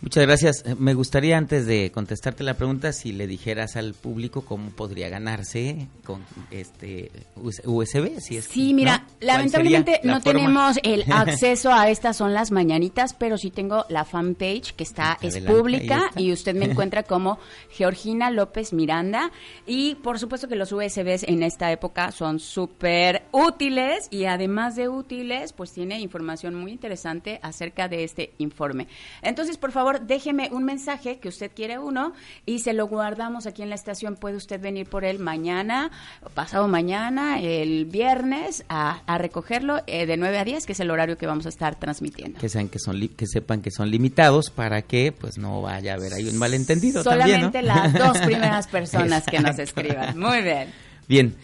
[0.00, 0.62] Muchas gracias.
[0.64, 5.08] Eh, Me gustaría antes de contestarte la pregunta si le dijeras al público cómo podría
[5.08, 9.04] ganarse con este US- USB, si es Sí, mira, ¿no?
[9.06, 10.40] ¿Cuál lamentablemente la no forma?
[10.40, 15.18] tenemos el acceso a estas son las mañanitas, pero sí tengo la fanpage que está,
[15.20, 16.20] es pública está.
[16.20, 17.38] y usted me encuentra como
[17.70, 19.32] Georgina López Miranda
[19.66, 24.88] y por supuesto que los USBs en esta época son súper útiles y además de
[24.88, 28.86] útiles, pues tiene información muy interesante acerca de este informe.
[29.22, 32.12] Entonces, por favor, déjeme un mensaje que usted quiere uno
[32.46, 34.16] y se lo guardamos aquí en la estación.
[34.16, 35.90] Puede usted venir por él mañana,
[36.34, 40.90] pasado mañana, el viernes, a, a recogerlo eh, de 9 a 10, que es el
[40.90, 42.38] horario que vamos a estar transmitiendo.
[42.38, 45.92] Que, sean que, son li- que sepan que son limitados para que pues no vaya
[45.92, 47.68] a haber ahí un malentendido también, Solamente ¿no?
[47.68, 50.18] las dos primeras personas que nos escriban.
[50.18, 50.68] Muy bien.
[51.08, 51.34] Bien,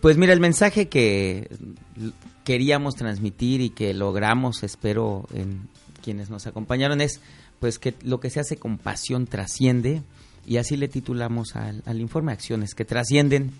[0.00, 1.48] pues mira, el mensaje que
[2.44, 5.68] queríamos transmitir y que logramos, espero, en
[6.02, 7.20] quienes nos acompañaron es
[7.64, 10.02] pues que lo que se hace con pasión trasciende
[10.44, 13.52] y así le titulamos al, informe Acciones que trascienden,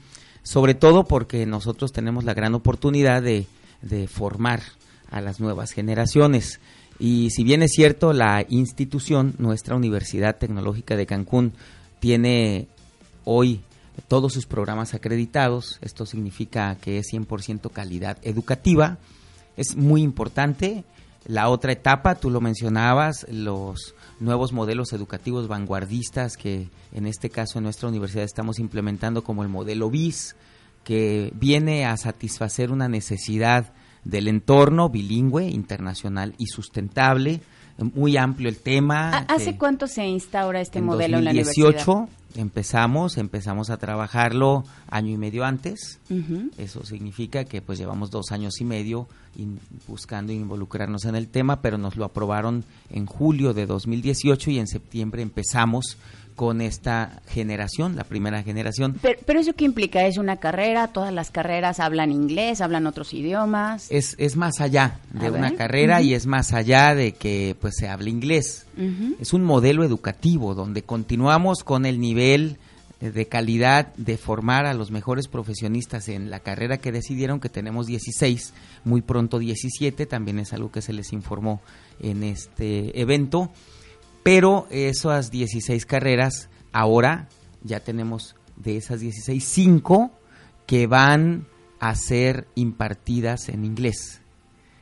[0.42, 3.46] sobre todo porque nosotros tenemos la gran oportunidad de
[4.08, 4.60] formar
[5.10, 6.60] a las nuevas generaciones.
[6.98, 11.54] Y si bien es cierto, la institución, nuestra Universidad Tecnológica de Cancún,
[11.98, 12.68] tiene
[13.24, 13.62] hoy
[14.06, 15.78] todos sus programas acreditados.
[15.80, 18.98] Esto significa que es 100% calidad educativa.
[19.56, 20.84] Es muy importante.
[21.26, 27.58] La otra etapa, tú lo mencionabas, los nuevos modelos educativos vanguardistas que en este caso
[27.58, 30.36] en nuestra universidad estamos implementando como el modelo BIS,
[30.84, 33.72] que viene a satisfacer una necesidad
[34.04, 37.40] del entorno bilingüe, internacional y sustentable.
[37.78, 39.10] Muy amplio el tema.
[39.10, 42.18] ¿Ha- ¿Hace cuánto se instaura este en modelo en la 2018 universidad?
[42.36, 45.98] empezamos, empezamos a trabajarlo año y medio antes.
[46.58, 49.06] Eso significa que pues llevamos dos años y medio
[49.36, 49.58] in-
[49.88, 54.66] buscando involucrarnos en el tema, pero nos lo aprobaron en julio de 2018 y en
[54.68, 55.96] septiembre empezamos
[56.34, 58.96] con esta generación, la primera generación.
[59.00, 60.06] Pero, pero eso qué implica?
[60.06, 60.88] ¿Es una carrera?
[60.88, 62.60] ¿Todas las carreras hablan inglés?
[62.60, 63.86] ¿Hablan otros idiomas?
[63.90, 67.56] Es, es más allá de A una ver, carrera y es más allá de que
[67.60, 68.66] pues se hable inglés.
[69.20, 72.58] Es un modelo educativo donde continuamos con el nivel
[73.00, 77.86] de calidad de formar a los mejores profesionistas en la carrera que decidieron, que tenemos
[77.86, 78.52] 16,
[78.84, 81.60] muy pronto 17, también es algo que se les informó
[82.00, 83.50] en este evento,
[84.24, 87.28] pero esas 16 carreras, ahora
[87.62, 90.10] ya tenemos de esas 16, 5
[90.66, 91.46] que van
[91.78, 94.22] a ser impartidas en inglés.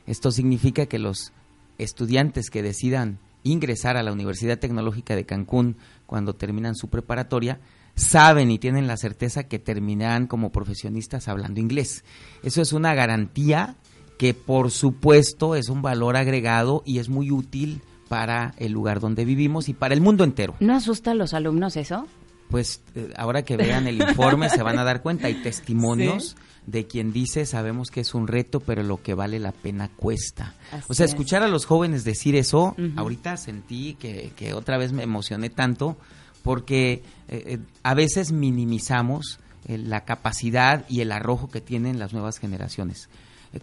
[0.07, 1.33] Esto significa que los
[1.77, 5.75] estudiantes que decidan ingresar a la Universidad Tecnológica de Cancún
[6.05, 7.59] cuando terminan su preparatoria
[7.95, 12.05] saben y tienen la certeza que terminarán como profesionistas hablando inglés.
[12.43, 13.75] Eso es una garantía
[14.17, 19.25] que por supuesto es un valor agregado y es muy útil para el lugar donde
[19.25, 20.55] vivimos y para el mundo entero.
[20.59, 22.07] ¿No asusta a los alumnos eso?
[22.49, 26.35] Pues eh, ahora que vean el informe se van a dar cuenta, hay testimonios
[26.67, 30.53] de quien dice, sabemos que es un reto, pero lo que vale la pena cuesta.
[30.71, 31.11] Así o sea, es.
[31.11, 35.97] escuchar a los jóvenes decir eso, ahorita sentí que, que otra vez me emocioné tanto,
[36.43, 42.13] porque eh, eh, a veces minimizamos eh, la capacidad y el arrojo que tienen las
[42.13, 43.09] nuevas generaciones.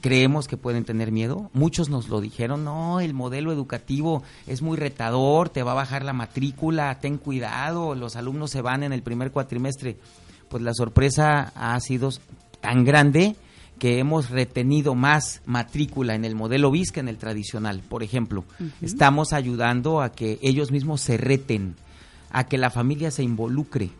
[0.00, 1.50] Creemos que pueden tener miedo.
[1.52, 6.04] Muchos nos lo dijeron, no, el modelo educativo es muy retador, te va a bajar
[6.04, 9.96] la matrícula, ten cuidado, los alumnos se van en el primer cuatrimestre.
[10.48, 12.10] Pues la sorpresa ha sido
[12.60, 13.34] tan grande
[13.80, 17.82] que hemos retenido más matrícula en el modelo BIS que en el tradicional.
[17.88, 18.44] Por ejemplo,
[18.82, 21.76] estamos ayudando a que ellos mismos se reten,
[22.30, 23.90] a que la familia se involucre,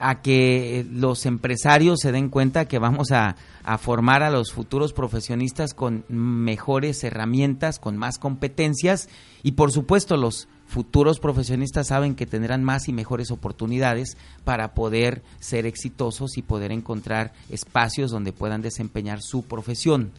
[0.00, 3.36] a que los empresarios se den cuenta que vamos a
[3.78, 9.08] formar a los futuros profesionistas con mejores herramientas, con más competencias
[9.42, 15.22] y por supuesto los futuros profesionistas saben que tendrán más y mejores oportunidades para poder
[15.40, 20.12] ser exitosos y poder encontrar espacios donde puedan desempeñar su profesión.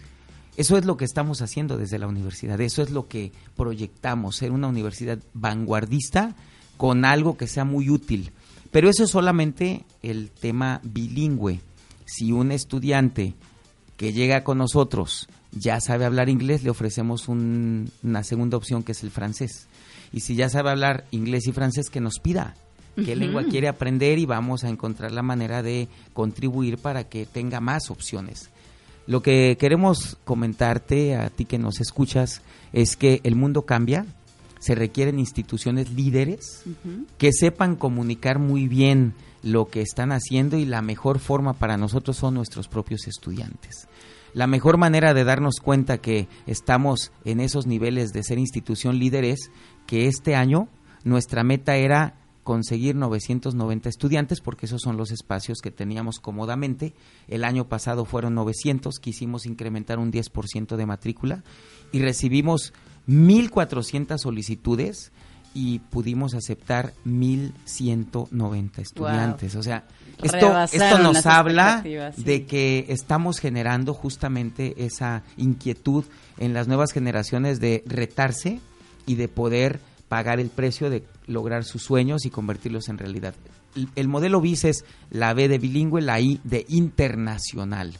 [0.57, 4.51] Eso es lo que estamos haciendo desde la universidad, eso es lo que proyectamos, ser
[4.51, 6.35] una universidad vanguardista
[6.75, 8.31] con algo que sea muy útil.
[8.71, 11.59] Pero eso es solamente el tema bilingüe.
[12.05, 13.33] Si un estudiante
[13.97, 18.93] que llega con nosotros ya sabe hablar inglés, le ofrecemos un- una segunda opción que
[18.93, 19.67] es el francés.
[20.13, 22.55] Y si ya sabe hablar inglés y francés, que nos pida
[22.95, 27.59] qué lengua quiere aprender y vamos a encontrar la manera de contribuir para que tenga
[27.61, 28.49] más opciones.
[29.07, 32.41] Lo que queremos comentarte a ti que nos escuchas
[32.73, 34.05] es que el mundo cambia,
[34.61, 36.63] se requieren instituciones líderes
[37.17, 42.15] que sepan comunicar muy bien lo que están haciendo y la mejor forma para nosotros
[42.17, 43.87] son nuestros propios estudiantes.
[44.35, 49.25] La mejor manera de darnos cuenta que estamos en esos niveles de ser institución líder
[49.25, 49.49] es
[49.87, 50.69] que este año
[51.03, 56.93] nuestra meta era conseguir 990 estudiantes porque esos son los espacios que teníamos cómodamente.
[57.27, 61.43] El año pasado fueron 900, quisimos incrementar un 10% de matrícula
[61.91, 62.73] y recibimos
[63.07, 65.11] 1.400 solicitudes
[65.53, 69.55] y pudimos aceptar 1.190 estudiantes.
[69.55, 69.85] O sea,
[70.21, 72.23] esto, esto nos habla sí.
[72.23, 76.05] de que estamos generando justamente esa inquietud
[76.37, 78.59] en las nuevas generaciones de retarse
[79.05, 83.33] y de poder pagar el precio de lograr sus sueños y convertirlos en realidad.
[83.75, 87.93] El, el modelo BIS es la B de bilingüe, la I de internacional.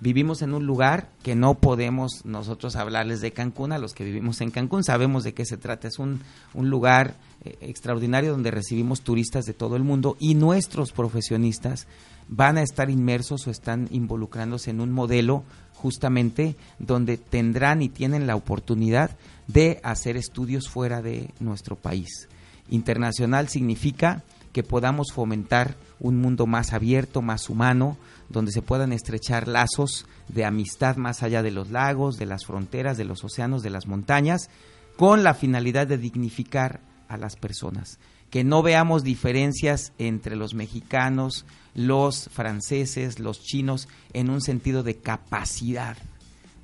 [0.00, 4.40] Vivimos en un lugar que no podemos nosotros hablarles de Cancún, a los que vivimos
[4.40, 5.88] en Cancún sabemos de qué se trata.
[5.88, 6.20] Es un,
[6.54, 11.86] un lugar eh, extraordinario donde recibimos turistas de todo el mundo y nuestros profesionistas
[12.28, 15.44] van a estar inmersos o están involucrándose en un modelo
[15.74, 19.16] justamente donde tendrán y tienen la oportunidad
[19.48, 22.28] de hacer estudios fuera de nuestro país.
[22.70, 24.22] Internacional significa
[24.52, 27.96] que podamos fomentar un mundo más abierto, más humano,
[28.30, 32.96] donde se puedan estrechar lazos de amistad más allá de los lagos, de las fronteras,
[32.96, 34.48] de los océanos, de las montañas,
[34.96, 37.98] con la finalidad de dignificar a las personas.
[38.30, 44.96] Que no veamos diferencias entre los mexicanos, los franceses, los chinos, en un sentido de
[44.96, 45.96] capacidad.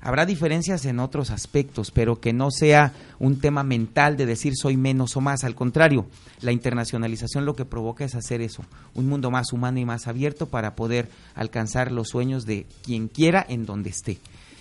[0.07, 4.77] Habrá diferencias en otros aspectos, pero que no sea un tema mental de decir soy
[4.77, 5.43] menos o más.
[5.43, 6.05] Al contrario,
[6.39, 10.45] la internacionalización lo que provoca es hacer eso, un mundo más humano y más abierto
[10.45, 14.17] para poder alcanzar los sueños de quien quiera en donde esté.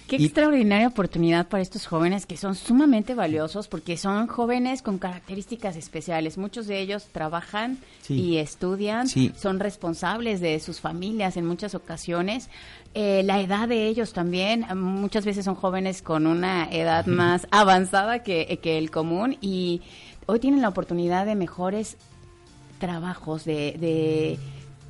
[0.09, 4.99] Qué Y- extraordinaria oportunidad para estos jóvenes que son sumamente valiosos porque son jóvenes con
[4.99, 6.39] características especiales.
[6.39, 8.15] Muchos de ellos trabajan Sí.
[8.15, 9.33] y estudian, Sí.
[9.37, 12.49] son responsables de sus familias en muchas ocasiones.
[12.95, 17.49] Eh, la edad de ellos también, eh, muchas veces son jóvenes con una edad más
[17.51, 19.83] avanzada que, que el común y
[20.27, 21.97] hoy tienen la oportunidad de mejores
[22.79, 24.39] trabajos, de, de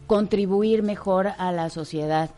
[0.07, 2.31] contribuir mejor a la sociedad.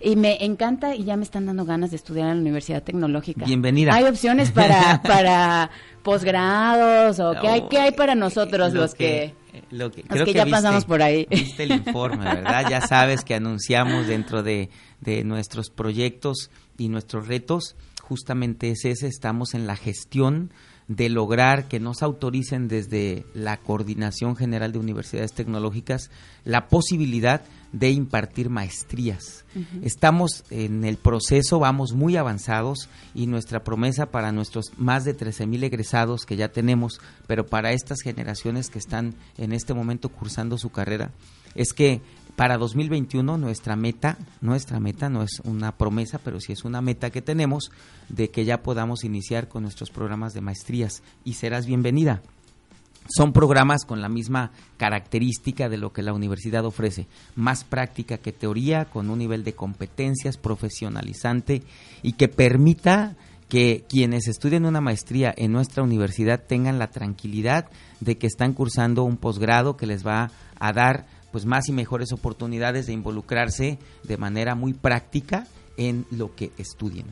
[0.00, 3.44] Y me encanta y ya me están dando ganas de estudiar en la Universidad Tecnológica.
[3.46, 3.94] Bienvenida.
[3.94, 5.70] Hay opciones para, para
[6.02, 9.34] posgrados o qué hay, qué hay para nosotros Lo los que,
[9.70, 11.26] lo que, los creo que ya viste- pasamos por ahí.
[11.30, 12.66] Viste el informe, ¿verdad?
[12.68, 14.70] Ya sabes que anunciamos dentro de,
[15.00, 20.52] de nuestros proyectos y nuestros retos, justamente es ese, estamos en la gestión
[20.88, 26.10] de lograr que nos autoricen desde la Coordinación General de Universidades Tecnológicas
[26.44, 29.44] la posibilidad de impartir maestrías.
[29.82, 35.46] Estamos en el proceso, vamos muy avanzados y nuestra promesa para nuestros más de 13
[35.46, 40.56] mil egresados que ya tenemos, pero para estas generaciones que están en este momento cursando
[40.56, 41.10] su carrera,
[41.54, 42.00] es que
[42.36, 47.10] para 2021 nuestra meta, nuestra meta no es una promesa, pero sí es una meta
[47.10, 47.70] que tenemos
[48.10, 52.22] de que ya podamos iniciar con nuestros programas de maestrías y serás bienvenida.
[53.08, 57.06] Son programas con la misma característica de lo que la universidad ofrece,
[57.36, 61.62] más práctica que teoría, con un nivel de competencias profesionalizante
[62.02, 63.16] y que permita
[63.48, 67.70] que quienes estudien una maestría en nuestra universidad tengan la tranquilidad
[68.00, 72.12] de que están cursando un posgrado que les va a dar pues más y mejores
[72.12, 75.46] oportunidades de involucrarse de manera muy práctica
[75.76, 77.06] en lo que estudien.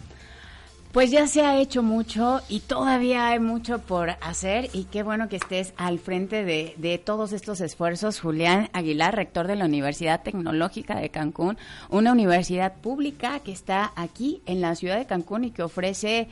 [0.94, 5.28] Pues ya se ha hecho mucho y todavía hay mucho por hacer y qué bueno
[5.28, 8.20] que estés al frente de, de todos estos esfuerzos.
[8.20, 11.58] Julián Aguilar, rector de la Universidad Tecnológica de Cancún,
[11.90, 16.28] una universidad pública que está aquí en la ciudad de Cancún y que ofrece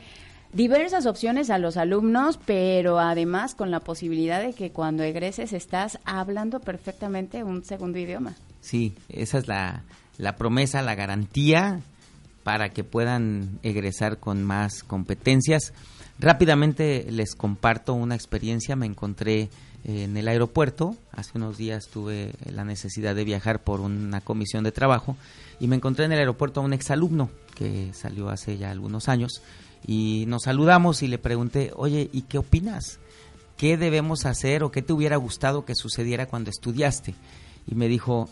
[0.53, 5.99] diversas opciones a los alumnos, pero además con la posibilidad de que cuando egreses estás
[6.05, 8.35] hablando perfectamente un segundo idioma.
[8.61, 9.83] Sí, esa es la,
[10.17, 11.81] la promesa, la garantía
[12.43, 15.73] para que puedan egresar con más competencias.
[16.19, 18.75] Rápidamente les comparto una experiencia.
[18.75, 19.49] Me encontré
[19.85, 20.95] eh, en el aeropuerto.
[21.11, 25.17] Hace unos días tuve la necesidad de viajar por una comisión de trabajo
[25.59, 29.41] y me encontré en el aeropuerto a un exalumno que salió hace ya algunos años
[29.87, 32.99] y nos saludamos y le pregunté, oye, ¿y qué opinas?
[33.57, 37.15] ¿Qué debemos hacer o qué te hubiera gustado que sucediera cuando estudiaste?
[37.67, 38.29] Y me dijo,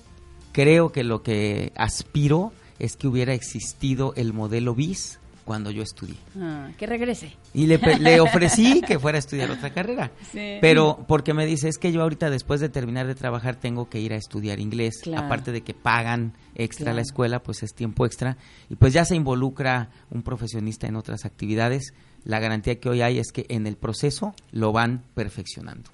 [0.51, 6.15] creo que lo que aspiro es que hubiera existido el modelo BIS cuando yo estudié.
[6.39, 7.35] Ah, que regrese.
[7.53, 10.11] Y le, le ofrecí que fuera a estudiar otra carrera.
[10.31, 10.57] Sí.
[10.61, 13.99] Pero porque me dice, es que yo ahorita después de terminar de trabajar tengo que
[13.99, 14.99] ir a estudiar inglés.
[15.03, 15.25] Claro.
[15.25, 16.95] Aparte de que pagan extra Claro.
[16.97, 18.37] la escuela, pues es tiempo extra.
[18.69, 21.93] Y pues ya se involucra un profesionista en otras actividades.
[22.23, 25.89] La garantía que hoy hay es que en el proceso lo van perfeccionando.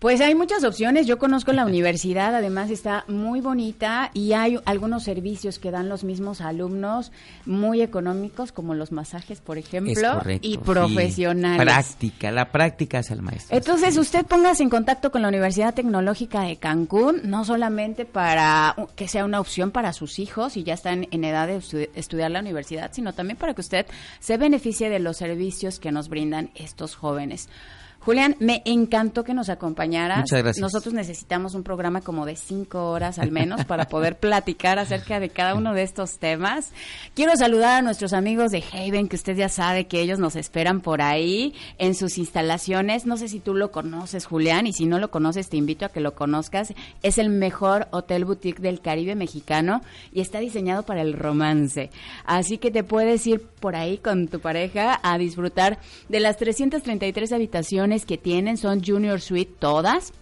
[0.00, 1.06] Pues hay muchas opciones.
[1.06, 6.04] Yo conozco la universidad, además está muy bonita y hay algunos servicios que dan los
[6.04, 7.10] mismos alumnos
[7.46, 10.46] muy económicos, como los masajes, por ejemplo, correcto.
[10.46, 10.58] y sí.
[10.58, 11.62] profesionales.
[11.62, 13.56] Práctica, la práctica es el maestro.
[13.56, 19.08] Entonces, usted póngase en contacto con la Universidad Tecnológica de Cancún, no solamente para que
[19.08, 22.40] sea una opción para sus hijos y ya están en edad de estu- estudiar la
[22.40, 23.86] universidad, sino también para que usted
[24.20, 27.48] se beneficie de los servicios que nos brindan estos jóvenes.
[28.04, 30.18] Julián, me encantó que nos acompañaras.
[30.18, 30.60] Muchas gracias.
[30.60, 35.30] Nosotros necesitamos un programa como de cinco horas al menos para poder platicar acerca de
[35.30, 36.72] cada uno de estos temas.
[37.14, 40.82] Quiero saludar a nuestros amigos de Haven, que usted ya sabe que ellos nos esperan
[40.82, 43.06] por ahí en sus instalaciones.
[43.06, 45.88] No sé si tú lo conoces, Julián, y si no lo conoces, te invito a
[45.88, 46.74] que lo conozcas.
[47.02, 49.80] Es el mejor hotel boutique del Caribe mexicano
[50.12, 51.90] y está diseñado para el romance.
[52.26, 55.78] Así que te puedes ir por ahí con tu pareja a disfrutar
[56.10, 58.56] de las 333 habitaciones que tienen.
[58.56, 60.12] Son Junior Suite todas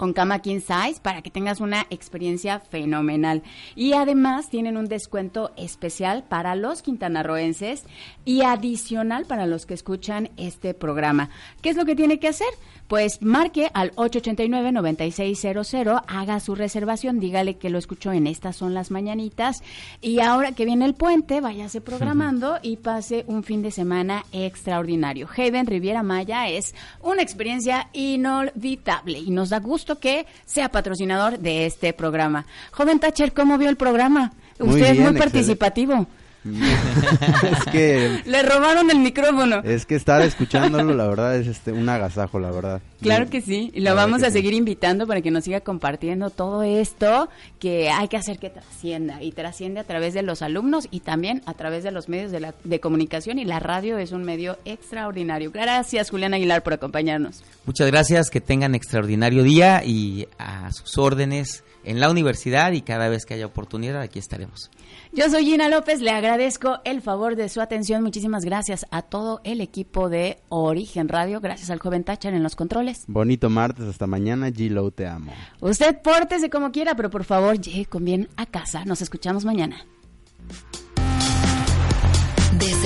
[0.00, 3.42] con cama king size para que tengas una experiencia fenomenal.
[3.76, 7.84] Y además tienen un descuento especial para los quintanarroenses
[8.24, 11.28] y adicional para los que escuchan este programa.
[11.60, 12.48] ¿Qué es lo que tiene que hacer?
[12.88, 18.90] Pues marque al 889-9600, haga su reservación, dígale que lo escuchó en Estas son las
[18.90, 19.62] mañanitas
[20.00, 25.28] y ahora que viene el puente, váyase programando y pase un fin de semana extraordinario.
[25.28, 31.66] Haven Riviera Maya es una experiencia inolvidable y nos da gusto que sea patrocinador de
[31.66, 32.46] este programa.
[32.72, 34.32] Joven Thatcher, ¿cómo vio el programa?
[34.58, 36.19] Muy Usted es muy excelente.
[36.44, 39.60] es que Le robaron el micrófono.
[39.64, 42.80] es que estar escuchándolo, la verdad, es este un agasajo, la verdad.
[43.02, 44.32] Claro que sí, y la lo vamos a sí.
[44.32, 47.28] seguir invitando para que nos siga compartiendo todo esto
[47.58, 51.42] que hay que hacer que trascienda y trasciende a través de los alumnos y también
[51.46, 54.58] a través de los medios de, la, de comunicación y la radio es un medio
[54.64, 55.50] extraordinario.
[55.50, 57.42] Gracias Julián Aguilar por acompañarnos.
[57.66, 63.08] Muchas gracias, que tengan extraordinario día y a sus órdenes en la universidad y cada
[63.08, 64.70] vez que haya oportunidad aquí estaremos.
[65.12, 68.00] Yo soy Gina López, le agradezco el favor de su atención.
[68.04, 72.54] Muchísimas gracias a todo el equipo de Origen Radio, gracias al joven Tachar en los
[72.54, 73.04] controles.
[73.08, 75.32] Bonito martes, hasta mañana, G-Lo, te amo.
[75.60, 78.84] Usted pórtese como quiera, pero por favor llegue con bien a casa.
[78.84, 79.84] Nos escuchamos mañana.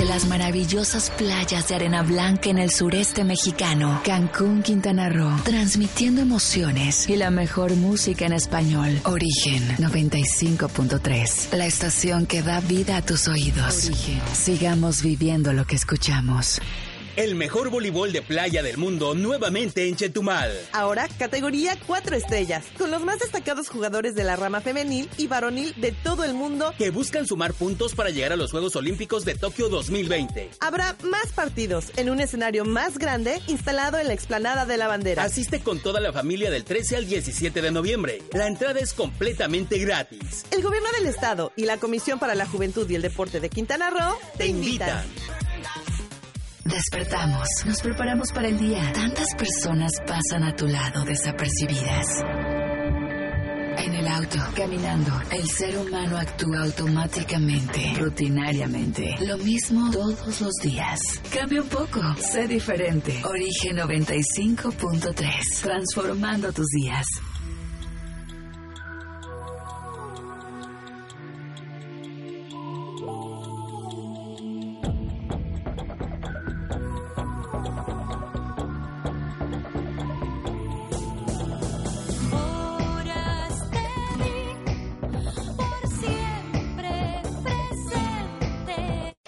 [0.07, 7.09] Las maravillosas playas de arena blanca en el sureste mexicano, Cancún, Quintana Roo, transmitiendo emociones
[7.09, 8.99] y la mejor música en español.
[9.05, 13.89] Origen 95.3, la estación que da vida a tus oídos.
[14.33, 16.61] Sigamos viviendo lo que escuchamos.
[17.15, 20.51] El mejor voleibol de playa del mundo nuevamente en Chetumal.
[20.71, 25.73] Ahora, categoría 4 estrellas, con los más destacados jugadores de la rama femenil y varonil
[25.77, 29.35] de todo el mundo que buscan sumar puntos para llegar a los Juegos Olímpicos de
[29.35, 30.51] Tokio 2020.
[30.59, 35.23] Habrá más partidos en un escenario más grande instalado en la explanada de la bandera.
[35.23, 38.21] Asiste con toda la familia del 13 al 17 de noviembre.
[38.33, 40.45] La entrada es completamente gratis.
[40.51, 43.89] El gobierno del estado y la Comisión para la Juventud y el Deporte de Quintana
[43.89, 45.05] Roo te, invitan.
[46.65, 48.91] Despertamos, nos preparamos para el día.
[48.91, 52.23] Tantas personas pasan a tu lado desapercibidas.
[53.77, 59.15] En el auto, caminando, el ser humano actúa automáticamente, rutinariamente.
[59.27, 60.99] Lo mismo todos los días.
[61.31, 63.21] Cambia un poco, sé diferente.
[63.25, 67.05] Origen 95.3, transformando tus días.